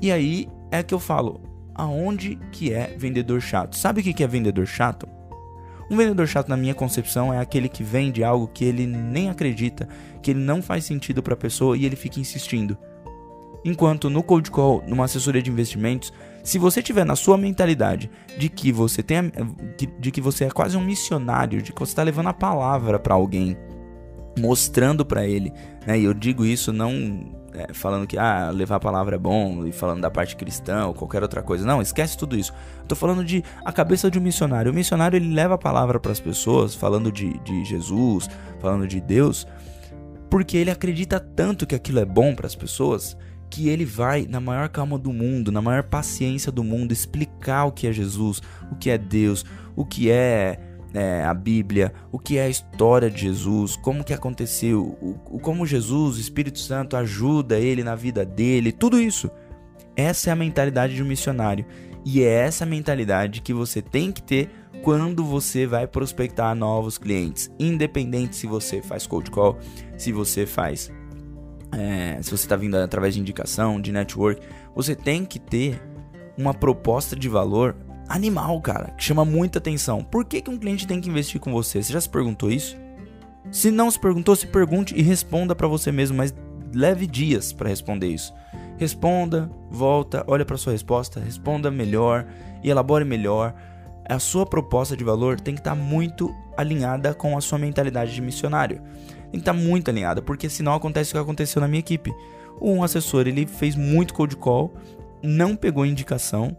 E 0.00 0.12
aí 0.12 0.46
é 0.70 0.82
que 0.82 0.92
eu 0.92 1.00
falo, 1.00 1.40
aonde 1.74 2.38
que 2.52 2.72
é 2.72 2.94
vendedor 2.98 3.40
chato? 3.40 3.76
Sabe 3.76 4.00
o 4.00 4.04
que 4.04 4.22
é 4.22 4.26
vendedor 4.26 4.66
chato? 4.66 5.08
Um 5.94 5.96
vendedor 5.96 6.26
chato, 6.26 6.48
na 6.48 6.56
minha 6.56 6.74
concepção, 6.74 7.32
é 7.32 7.38
aquele 7.38 7.68
que 7.68 7.84
vende 7.84 8.24
algo 8.24 8.50
que 8.52 8.64
ele 8.64 8.84
nem 8.84 9.30
acredita, 9.30 9.88
que 10.20 10.32
ele 10.32 10.40
não 10.40 10.60
faz 10.60 10.84
sentido 10.84 11.22
para 11.22 11.34
a 11.34 11.36
pessoa 11.36 11.76
e 11.76 11.86
ele 11.86 11.94
fica 11.94 12.18
insistindo. 12.18 12.76
Enquanto 13.64 14.10
no 14.10 14.20
cold 14.20 14.50
call, 14.50 14.82
numa 14.88 15.04
assessoria 15.04 15.40
de 15.40 15.52
investimentos, 15.52 16.12
se 16.42 16.58
você 16.58 16.82
tiver 16.82 17.04
na 17.06 17.14
sua 17.14 17.38
mentalidade 17.38 18.10
de 18.36 18.48
que 18.48 18.72
você 18.72 19.04
tem 19.04 19.30
de 20.00 20.10
que 20.10 20.20
você 20.20 20.46
é 20.46 20.50
quase 20.50 20.76
um 20.76 20.84
missionário, 20.84 21.62
de 21.62 21.72
que 21.72 21.78
você 21.78 21.92
está 21.92 22.02
levando 22.02 22.26
a 22.26 22.34
palavra 22.34 22.98
para 22.98 23.14
alguém, 23.14 23.56
mostrando 24.36 25.06
para 25.06 25.24
ele, 25.24 25.52
né? 25.86 25.96
E 25.96 26.02
eu 26.02 26.12
digo 26.12 26.44
isso 26.44 26.72
não 26.72 26.90
é, 27.54 27.72
falando 27.72 28.06
que 28.06 28.18
ah, 28.18 28.50
levar 28.50 28.76
a 28.76 28.80
palavra 28.80 29.16
é 29.16 29.18
bom 29.18 29.64
e 29.64 29.72
falando 29.72 30.00
da 30.00 30.10
parte 30.10 30.36
cristã 30.36 30.86
ou 30.86 30.94
qualquer 30.94 31.22
outra 31.22 31.42
coisa. 31.42 31.64
Não, 31.64 31.80
esquece 31.80 32.18
tudo 32.18 32.36
isso. 32.36 32.52
Tô 32.88 32.96
falando 32.96 33.24
de 33.24 33.42
a 33.64 33.72
cabeça 33.72 34.10
de 34.10 34.18
um 34.18 34.22
missionário. 34.22 34.72
O 34.72 34.74
missionário 34.74 35.16
ele 35.16 35.32
leva 35.32 35.54
a 35.54 35.58
palavra 35.58 36.00
para 36.00 36.12
as 36.12 36.20
pessoas, 36.20 36.74
falando 36.74 37.12
de, 37.12 37.38
de 37.40 37.64
Jesus, 37.64 38.28
falando 38.60 38.86
de 38.86 39.00
Deus, 39.00 39.46
porque 40.28 40.56
ele 40.56 40.70
acredita 40.70 41.20
tanto 41.20 41.66
que 41.66 41.74
aquilo 41.74 42.00
é 42.00 42.04
bom 42.04 42.34
para 42.34 42.46
as 42.46 42.54
pessoas 42.54 43.16
que 43.48 43.68
ele 43.68 43.84
vai, 43.84 44.26
na 44.28 44.40
maior 44.40 44.68
calma 44.68 44.98
do 44.98 45.12
mundo, 45.12 45.52
na 45.52 45.62
maior 45.62 45.84
paciência 45.84 46.50
do 46.50 46.64
mundo, 46.64 46.90
explicar 46.90 47.66
o 47.66 47.72
que 47.72 47.86
é 47.86 47.92
Jesus, 47.92 48.42
o 48.72 48.74
que 48.74 48.90
é 48.90 48.98
Deus, 48.98 49.44
o 49.76 49.86
que 49.86 50.10
é 50.10 50.58
é, 50.94 51.24
a 51.24 51.34
Bíblia, 51.34 51.92
o 52.12 52.18
que 52.18 52.38
é 52.38 52.44
a 52.44 52.48
história 52.48 53.10
de 53.10 53.22
Jesus, 53.22 53.76
como 53.76 54.04
que 54.04 54.14
aconteceu, 54.14 54.96
o, 55.02 55.38
como 55.40 55.66
Jesus, 55.66 56.16
o 56.16 56.20
Espírito 56.20 56.60
Santo 56.60 56.96
ajuda 56.96 57.58
ele 57.58 57.82
na 57.82 57.96
vida 57.96 58.24
dele, 58.24 58.70
tudo 58.70 59.00
isso. 59.00 59.28
Essa 59.96 60.30
é 60.30 60.32
a 60.32 60.36
mentalidade 60.36 60.94
de 60.94 61.02
um 61.02 61.06
missionário 61.06 61.66
e 62.04 62.22
é 62.22 62.32
essa 62.32 62.64
mentalidade 62.64 63.40
que 63.40 63.52
você 63.52 63.82
tem 63.82 64.12
que 64.12 64.22
ter 64.22 64.50
quando 64.82 65.24
você 65.24 65.66
vai 65.66 65.86
prospectar 65.86 66.54
novos 66.54 66.98
clientes, 66.98 67.50
independente 67.58 68.36
se 68.36 68.46
você 68.46 68.82
faz 68.82 69.06
cold 69.06 69.30
call, 69.30 69.58
se 69.96 70.12
você 70.12 70.46
faz, 70.46 70.92
é, 71.72 72.18
se 72.22 72.30
você 72.30 72.44
está 72.44 72.54
vindo 72.54 72.76
através 72.76 73.14
de 73.14 73.20
indicação, 73.20 73.80
de 73.80 73.90
network, 73.90 74.46
você 74.74 74.94
tem 74.94 75.24
que 75.24 75.38
ter 75.38 75.80
uma 76.36 76.52
proposta 76.52 77.16
de 77.16 77.28
valor 77.28 77.76
animal, 78.08 78.60
cara, 78.60 78.90
que 78.90 79.04
chama 79.04 79.24
muita 79.24 79.58
atenção. 79.58 80.02
Por 80.02 80.24
que, 80.24 80.40
que 80.40 80.50
um 80.50 80.58
cliente 80.58 80.86
tem 80.86 81.00
que 81.00 81.08
investir 81.08 81.40
com 81.40 81.52
você? 81.52 81.82
Você 81.82 81.92
já 81.92 82.00
se 82.00 82.08
perguntou 82.08 82.50
isso? 82.50 82.76
Se 83.50 83.70
não 83.70 83.90
se 83.90 83.98
perguntou, 83.98 84.34
se 84.34 84.46
pergunte 84.46 84.94
e 84.96 85.02
responda 85.02 85.54
para 85.54 85.68
você 85.68 85.92
mesmo, 85.92 86.16
mas 86.16 86.34
leve 86.74 87.06
dias 87.06 87.52
para 87.52 87.68
responder 87.68 88.08
isso. 88.08 88.34
Responda, 88.76 89.50
volta, 89.70 90.24
olha 90.26 90.44
para 90.44 90.56
sua 90.56 90.72
resposta, 90.72 91.20
responda 91.20 91.70
melhor 91.70 92.26
e 92.62 92.70
elabore 92.70 93.04
melhor. 93.04 93.54
A 94.06 94.18
sua 94.18 94.44
proposta 94.44 94.96
de 94.96 95.04
valor 95.04 95.40
tem 95.40 95.54
que 95.54 95.60
estar 95.60 95.76
tá 95.76 95.76
muito 95.76 96.34
alinhada 96.56 97.14
com 97.14 97.36
a 97.38 97.40
sua 97.40 97.58
mentalidade 97.58 98.14
de 98.14 98.20
missionário. 98.20 98.82
Tem 99.30 99.32
que 99.32 99.38
estar 99.38 99.54
tá 99.54 99.58
muito 99.58 99.90
alinhada, 99.90 100.20
porque 100.20 100.48
senão 100.48 100.74
acontece 100.74 101.10
o 101.10 101.14
que 101.14 101.18
aconteceu 101.18 101.60
na 101.60 101.68
minha 101.68 101.80
equipe. 101.80 102.12
Um 102.60 102.82
assessor 102.82 103.26
ele 103.26 103.46
fez 103.46 103.76
muito 103.76 104.14
cold 104.14 104.36
call, 104.36 104.74
não 105.22 105.56
pegou 105.56 105.86
indicação 105.86 106.56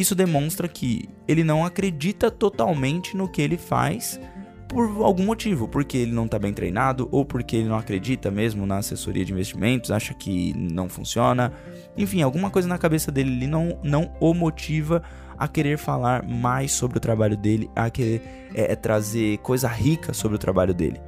isso 0.00 0.14
demonstra 0.14 0.68
que 0.68 1.08
ele 1.26 1.42
não 1.42 1.64
acredita 1.64 2.30
totalmente 2.30 3.16
no 3.16 3.28
que 3.28 3.42
ele 3.42 3.56
faz 3.56 4.20
por 4.68 5.02
algum 5.02 5.24
motivo, 5.24 5.66
porque 5.66 5.96
ele 5.96 6.12
não 6.12 6.26
está 6.26 6.38
bem 6.38 6.52
treinado 6.52 7.08
ou 7.10 7.24
porque 7.24 7.56
ele 7.56 7.68
não 7.68 7.76
acredita 7.76 8.30
mesmo 8.30 8.66
na 8.66 8.78
assessoria 8.78 9.24
de 9.24 9.32
investimentos, 9.32 9.90
acha 9.90 10.12
que 10.14 10.52
não 10.56 10.88
funciona. 10.88 11.52
Enfim, 11.96 12.22
alguma 12.22 12.50
coisa 12.50 12.68
na 12.68 12.78
cabeça 12.78 13.10
dele 13.10 13.30
ele 13.30 13.46
não, 13.46 13.78
não 13.82 14.12
o 14.20 14.34
motiva 14.34 15.02
a 15.38 15.48
querer 15.48 15.78
falar 15.78 16.22
mais 16.22 16.70
sobre 16.70 16.98
o 16.98 17.00
trabalho 17.00 17.36
dele, 17.36 17.70
a 17.74 17.88
querer 17.88 18.22
é, 18.54 18.72
é 18.72 18.76
trazer 18.76 19.38
coisa 19.38 19.66
rica 19.66 20.12
sobre 20.12 20.36
o 20.36 20.38
trabalho 20.38 20.74
dele. 20.74 21.00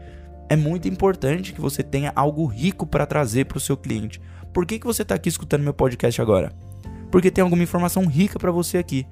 É 0.48 0.56
muito 0.56 0.88
importante 0.88 1.52
que 1.52 1.60
você 1.60 1.82
tenha 1.82 2.12
algo 2.16 2.44
rico 2.46 2.86
para 2.86 3.06
trazer 3.06 3.44
para 3.44 3.58
o 3.58 3.60
seu 3.60 3.76
cliente. 3.76 4.20
Por 4.52 4.66
que, 4.66 4.80
que 4.80 4.86
você 4.86 5.02
está 5.02 5.14
aqui 5.14 5.28
escutando 5.28 5.62
meu 5.62 5.74
podcast 5.74 6.20
agora? 6.20 6.69
Porque 7.10 7.30
tem 7.30 7.42
alguma 7.42 7.62
informação 7.62 8.06
rica 8.06 8.38
para 8.38 8.50
você 8.50 8.78
aqui. 8.78 9.06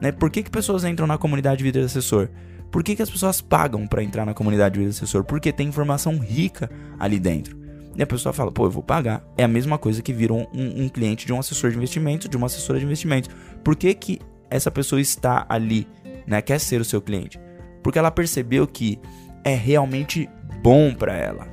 Né? 0.00 0.10
Por 0.10 0.30
que, 0.30 0.42
que 0.42 0.50
pessoas 0.50 0.84
entram 0.84 1.06
na 1.06 1.18
comunidade 1.18 1.62
Vida 1.62 1.80
de 1.80 1.86
Assessor? 1.86 2.28
Por 2.70 2.82
que, 2.82 2.96
que 2.96 3.02
as 3.02 3.10
pessoas 3.10 3.40
pagam 3.40 3.86
para 3.86 4.02
entrar 4.02 4.24
na 4.24 4.34
comunidade 4.34 4.78
Vida 4.78 4.90
Assessor? 4.90 5.24
Porque 5.24 5.52
tem 5.52 5.68
informação 5.68 6.18
rica 6.18 6.70
ali 6.98 7.18
dentro. 7.18 7.60
E 7.94 8.02
a 8.02 8.06
pessoa 8.06 8.32
fala, 8.32 8.50
pô, 8.50 8.64
eu 8.64 8.70
vou 8.70 8.82
pagar. 8.82 9.22
É 9.36 9.44
a 9.44 9.48
mesma 9.48 9.76
coisa 9.76 10.02
que 10.02 10.12
vira 10.12 10.32
um, 10.32 10.46
um, 10.54 10.88
cliente 10.88 11.26
de 11.26 11.32
um 11.32 11.38
assessor 11.38 11.70
de 11.70 11.76
investimentos, 11.76 12.28
de 12.28 12.36
uma 12.36 12.46
assessora 12.46 12.78
de 12.78 12.84
investimentos. 12.84 13.30
Por 13.62 13.76
que, 13.76 13.92
que 13.94 14.18
essa 14.48 14.70
pessoa 14.70 15.00
está 15.00 15.44
ali, 15.48 15.86
né? 16.26 16.40
Quer 16.40 16.58
ser 16.58 16.80
o 16.80 16.84
seu 16.84 17.02
cliente? 17.02 17.38
Porque 17.82 17.98
ela 17.98 18.10
percebeu 18.10 18.66
que 18.66 18.98
é 19.44 19.54
realmente 19.54 20.28
bom 20.62 20.94
para 20.94 21.14
ela. 21.14 21.46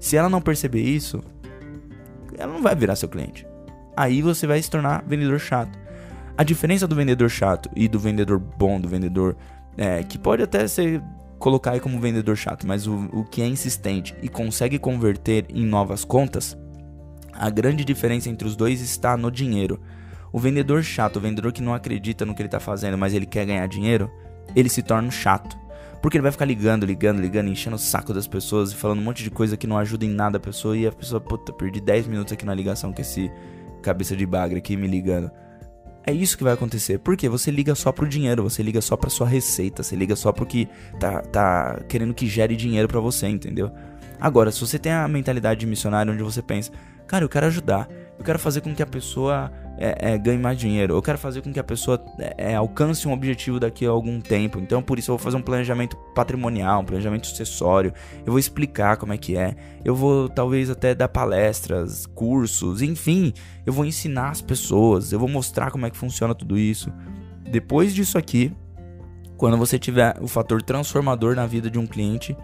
Se 0.00 0.16
ela 0.16 0.28
não 0.28 0.40
perceber 0.40 0.82
isso, 0.82 1.22
ela 2.36 2.52
não 2.52 2.62
vai 2.62 2.74
virar 2.74 2.96
seu 2.96 3.08
cliente. 3.08 3.46
Aí 3.98 4.22
você 4.22 4.46
vai 4.46 4.62
se 4.62 4.70
tornar 4.70 5.02
vendedor 5.04 5.40
chato. 5.40 5.76
A 6.36 6.44
diferença 6.44 6.86
do 6.86 6.94
vendedor 6.94 7.28
chato 7.28 7.68
e 7.74 7.88
do 7.88 7.98
vendedor 7.98 8.38
bom, 8.38 8.80
do 8.80 8.88
vendedor 8.88 9.36
é, 9.76 10.04
que 10.04 10.16
pode 10.16 10.40
até 10.40 10.68
ser 10.68 11.02
colocar 11.36 11.72
aí 11.72 11.80
como 11.80 11.98
vendedor 11.98 12.36
chato, 12.36 12.64
mas 12.64 12.86
o, 12.86 13.08
o 13.12 13.24
que 13.24 13.42
é 13.42 13.46
insistente 13.48 14.14
e 14.22 14.28
consegue 14.28 14.78
converter 14.78 15.46
em 15.48 15.66
novas 15.66 16.04
contas, 16.04 16.56
a 17.32 17.50
grande 17.50 17.84
diferença 17.84 18.30
entre 18.30 18.46
os 18.46 18.54
dois 18.54 18.80
está 18.80 19.16
no 19.16 19.32
dinheiro. 19.32 19.80
O 20.32 20.38
vendedor 20.38 20.80
chato, 20.84 21.16
o 21.16 21.20
vendedor 21.20 21.50
que 21.50 21.60
não 21.60 21.74
acredita 21.74 22.24
no 22.24 22.36
que 22.36 22.42
ele 22.42 22.46
está 22.46 22.60
fazendo, 22.60 22.96
mas 22.96 23.12
ele 23.12 23.26
quer 23.26 23.46
ganhar 23.46 23.66
dinheiro, 23.66 24.08
ele 24.54 24.68
se 24.68 24.80
torna 24.80 25.10
chato. 25.10 25.58
Porque 26.00 26.16
ele 26.16 26.22
vai 26.22 26.30
ficar 26.30 26.44
ligando, 26.44 26.86
ligando, 26.86 27.20
ligando, 27.20 27.48
enchendo 27.48 27.74
o 27.74 27.80
saco 27.80 28.14
das 28.14 28.28
pessoas 28.28 28.70
e 28.70 28.76
falando 28.76 29.00
um 29.00 29.04
monte 29.04 29.24
de 29.24 29.30
coisa 29.30 29.56
que 29.56 29.66
não 29.66 29.76
ajuda 29.76 30.04
em 30.04 30.10
nada 30.10 30.36
a 30.36 30.40
pessoa. 30.40 30.76
E 30.76 30.86
a 30.86 30.92
pessoa, 30.92 31.20
puta, 31.20 31.52
perdi 31.52 31.80
10 31.80 32.06
minutos 32.06 32.32
aqui 32.32 32.46
na 32.46 32.54
ligação 32.54 32.92
com 32.92 33.00
esse 33.00 33.28
cabeça 33.88 34.14
de 34.14 34.26
bagre 34.26 34.58
aqui 34.58 34.76
me 34.76 34.86
ligando. 34.86 35.30
É 36.06 36.12
isso 36.12 36.38
que 36.38 36.44
vai 36.44 36.52
acontecer. 36.52 36.98
Porque 36.98 37.28
você 37.28 37.50
liga 37.50 37.74
só 37.74 37.92
pro 37.92 38.08
dinheiro, 38.08 38.42
você 38.42 38.62
liga 38.62 38.80
só 38.80 38.96
pra 38.96 39.10
sua 39.10 39.26
receita, 39.26 39.82
você 39.82 39.96
liga 39.96 40.16
só 40.16 40.32
pro 40.32 40.46
que 40.46 40.68
tá, 40.98 41.20
tá 41.22 41.80
querendo 41.88 42.14
que 42.14 42.26
gere 42.26 42.56
dinheiro 42.56 42.88
para 42.88 43.00
você, 43.00 43.26
entendeu? 43.26 43.70
Agora, 44.20 44.50
se 44.50 44.60
você 44.60 44.78
tem 44.78 44.92
a 44.92 45.06
mentalidade 45.06 45.60
de 45.60 45.66
missionário 45.66 46.12
onde 46.12 46.22
você 46.22 46.42
pensa, 46.42 46.72
cara, 47.06 47.24
eu 47.24 47.28
quero 47.28 47.46
ajudar, 47.46 47.88
eu 48.18 48.24
quero 48.24 48.38
fazer 48.38 48.60
com 48.62 48.74
que 48.74 48.82
a 48.82 48.86
pessoa 48.86 49.50
é, 49.78 50.12
é, 50.12 50.18
ganhe 50.18 50.38
mais 50.38 50.58
dinheiro. 50.58 50.94
Eu 50.94 51.00
quero 51.00 51.16
fazer 51.16 51.40
com 51.40 51.52
que 51.52 51.60
a 51.60 51.64
pessoa 51.64 52.04
é, 52.18 52.52
é, 52.52 52.54
alcance 52.56 53.06
um 53.06 53.12
objetivo 53.12 53.60
daqui 53.60 53.86
a 53.86 53.90
algum 53.90 54.20
tempo. 54.20 54.58
Então, 54.58 54.82
por 54.82 54.98
isso, 54.98 55.12
eu 55.12 55.16
vou 55.16 55.22
fazer 55.22 55.36
um 55.36 55.42
planejamento 55.42 55.96
patrimonial, 56.16 56.80
um 56.80 56.84
planejamento 56.84 57.28
sucessório. 57.28 57.92
Eu 58.26 58.32
vou 58.32 58.38
explicar 58.40 58.96
como 58.96 59.12
é 59.12 59.16
que 59.16 59.36
é. 59.36 59.54
Eu 59.84 59.94
vou, 59.94 60.28
talvez, 60.28 60.68
até 60.68 60.96
dar 60.96 61.08
palestras, 61.08 62.06
cursos, 62.06 62.82
enfim. 62.82 63.32
Eu 63.64 63.72
vou 63.72 63.84
ensinar 63.84 64.30
as 64.30 64.40
pessoas. 64.40 65.12
Eu 65.12 65.20
vou 65.20 65.28
mostrar 65.28 65.70
como 65.70 65.86
é 65.86 65.90
que 65.90 65.96
funciona 65.96 66.34
tudo 66.34 66.58
isso. 66.58 66.92
Depois 67.48 67.94
disso 67.94 68.18
aqui, 68.18 68.52
quando 69.36 69.56
você 69.56 69.78
tiver 69.78 70.16
o 70.20 70.26
fator 70.26 70.60
transformador 70.60 71.36
na 71.36 71.46
vida 71.46 71.70
de 71.70 71.78
um 71.78 71.86
cliente, 71.86 72.36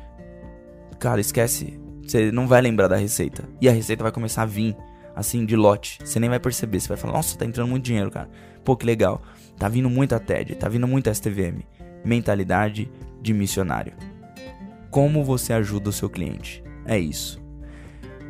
cara, 1.01 1.21
esquece. 1.21 1.81
Você 2.07 2.31
não 2.31 2.47
vai 2.47 2.61
lembrar 2.61 2.87
da 2.87 2.97
receita. 2.97 3.43
E 3.61 3.69
a 3.69 3.73
receita 3.73 4.05
vai 4.05 4.13
começar 4.13 4.43
a 4.43 4.47
vir 4.47 4.77
assim, 5.15 5.45
de 5.45 5.57
lote. 5.57 5.99
Você 6.05 6.19
nem 6.19 6.31
vai 6.31 6.41
perceber. 6.41 6.81
Você 6.81 6.89
vai 6.89 6.97
falar, 6.97 7.15
nossa, 7.15 7.39
tá 7.39 7.45
entrando 7.45 7.69
muito 7.69 7.85
dinheiro, 7.85 8.11
cara. 8.11 8.29
Pô, 8.65 8.77
que 8.77 8.87
legal. 8.87 9.23
Tá 9.59 9.69
vindo 9.69 9.89
muita 9.89 10.19
TED, 10.19 10.55
tá 10.57 10.69
vindo 10.69 10.87
muito 10.87 11.13
STVM. 11.13 11.63
Mentalidade 12.05 12.91
de 13.21 13.33
missionário. 13.33 13.95
Como 14.91 15.25
você 15.25 15.53
ajuda 15.53 15.91
o 15.91 15.93
seu 15.93 16.09
cliente? 16.09 16.63
É 16.85 16.99
isso. 16.99 17.43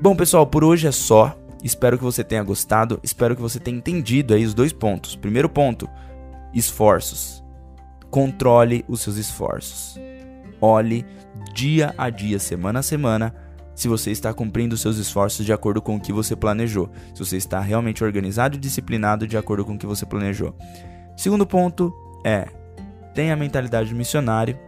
Bom, 0.00 0.14
pessoal, 0.14 0.46
por 0.46 0.64
hoje 0.64 0.86
é 0.86 0.92
só. 0.92 1.38
Espero 1.62 1.96
que 1.96 2.04
você 2.04 2.22
tenha 2.22 2.42
gostado. 2.42 3.00
Espero 3.02 3.34
que 3.34 3.42
você 3.42 3.58
tenha 3.58 3.76
entendido 3.76 4.34
aí 4.34 4.44
os 4.44 4.54
dois 4.54 4.72
pontos. 4.72 5.16
Primeiro 5.16 5.48
ponto: 5.48 5.88
esforços. 6.52 7.42
Controle 8.10 8.84
os 8.86 9.00
seus 9.00 9.16
esforços. 9.16 9.98
Olhe 10.60 11.04
dia 11.52 11.94
a 11.98 12.10
dia, 12.10 12.38
semana 12.38 12.80
a 12.80 12.82
semana, 12.82 13.34
se 13.74 13.88
você 13.88 14.10
está 14.10 14.32
cumprindo 14.32 14.76
seus 14.76 14.96
esforços 14.98 15.44
de 15.44 15.52
acordo 15.52 15.82
com 15.82 15.96
o 15.96 16.00
que 16.00 16.12
você 16.12 16.36
planejou, 16.36 16.88
se 17.14 17.24
você 17.24 17.36
está 17.36 17.60
realmente 17.60 18.04
organizado 18.04 18.56
e 18.56 18.60
disciplinado 18.60 19.26
de 19.26 19.36
acordo 19.36 19.64
com 19.64 19.74
o 19.74 19.78
que 19.78 19.86
você 19.86 20.06
planejou. 20.06 20.54
Segundo 21.16 21.46
ponto 21.46 21.92
é: 22.24 22.48
tenha 23.14 23.34
a 23.34 23.36
mentalidade 23.36 23.88
de 23.88 23.94
missionário 23.94 24.58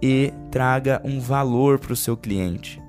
e 0.00 0.32
traga 0.50 1.00
um 1.04 1.20
valor 1.20 1.78
para 1.78 1.92
o 1.92 1.96
seu 1.96 2.16
cliente. 2.16 2.82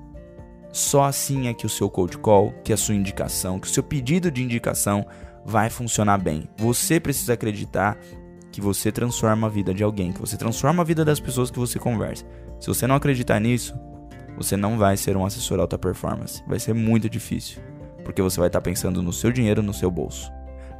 Só 0.72 1.04
assim 1.04 1.46
é 1.46 1.54
que 1.54 1.66
o 1.66 1.68
seu 1.68 1.88
cold 1.88 2.18
call, 2.18 2.52
que 2.64 2.72
a 2.72 2.76
sua 2.76 2.96
indicação, 2.96 3.60
que 3.60 3.68
o 3.68 3.70
seu 3.70 3.82
pedido 3.82 4.28
de 4.30 4.42
indicação 4.42 5.06
vai 5.44 5.70
funcionar 5.70 6.18
bem. 6.18 6.48
Você 6.56 6.98
precisa 6.98 7.34
acreditar 7.34 7.96
que 8.50 8.60
você 8.60 8.90
transforma 8.90 9.46
a 9.46 9.50
vida 9.50 9.72
de 9.72 9.84
alguém, 9.84 10.12
que 10.12 10.20
você 10.20 10.36
transforma 10.36 10.82
a 10.82 10.84
vida 10.84 11.04
das 11.04 11.20
pessoas 11.20 11.50
que 11.50 11.58
você 11.58 11.78
conversa. 11.78 12.24
Se 12.58 12.66
você 12.66 12.86
não 12.86 12.96
acreditar 12.96 13.38
nisso, 13.38 13.74
você 14.36 14.56
não 14.56 14.78
vai 14.78 14.96
ser 14.96 15.16
um 15.16 15.24
assessor 15.24 15.60
alta 15.60 15.78
performance. 15.78 16.42
Vai 16.46 16.58
ser 16.58 16.74
muito 16.74 17.08
difícil, 17.08 17.62
porque 18.04 18.22
você 18.22 18.38
vai 18.38 18.48
estar 18.48 18.60
pensando 18.60 19.02
no 19.02 19.12
seu 19.12 19.30
dinheiro, 19.32 19.62
no 19.62 19.72
seu 19.72 19.90
bolso. 19.90 20.30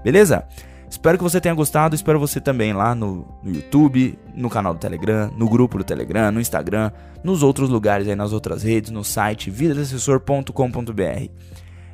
Beleza? 0.03 0.47
Espero 0.89 1.19
que 1.19 1.25
você 1.25 1.41
tenha 1.41 1.55
gostado. 1.55 1.95
Espero 1.95 2.21
você 2.21 2.41
também 2.41 2.73
lá 2.73 2.95
no, 2.95 3.27
no, 3.43 3.53
YouTube, 3.53 4.19
no 4.35 4.49
canal 4.49 4.75
do 4.75 4.81
Telegram, 4.81 5.31
no 5.37 5.49
grupo 5.49 5.79
do 5.79 5.85
Telegram, 5.85 6.31
no 6.31 6.41
Instagram, 6.41 6.93
nos 7.23 7.43
outros 7.43 7.69
lugares 7.69 8.07
aí 8.07 8.15
nas 8.15 8.33
outras 8.33 8.63
redes, 8.63 8.91
no 8.91 9.03
site 9.03 9.51
vidadeassessor.com.br. 9.51 11.31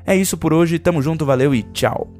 É 0.04 0.16
isso 0.16 0.36
por 0.36 0.52
hoje. 0.52 0.78
Tamo 0.78 1.00
junto, 1.00 1.24
valeu 1.24 1.54
e 1.54 1.62
tchau. 1.62 2.19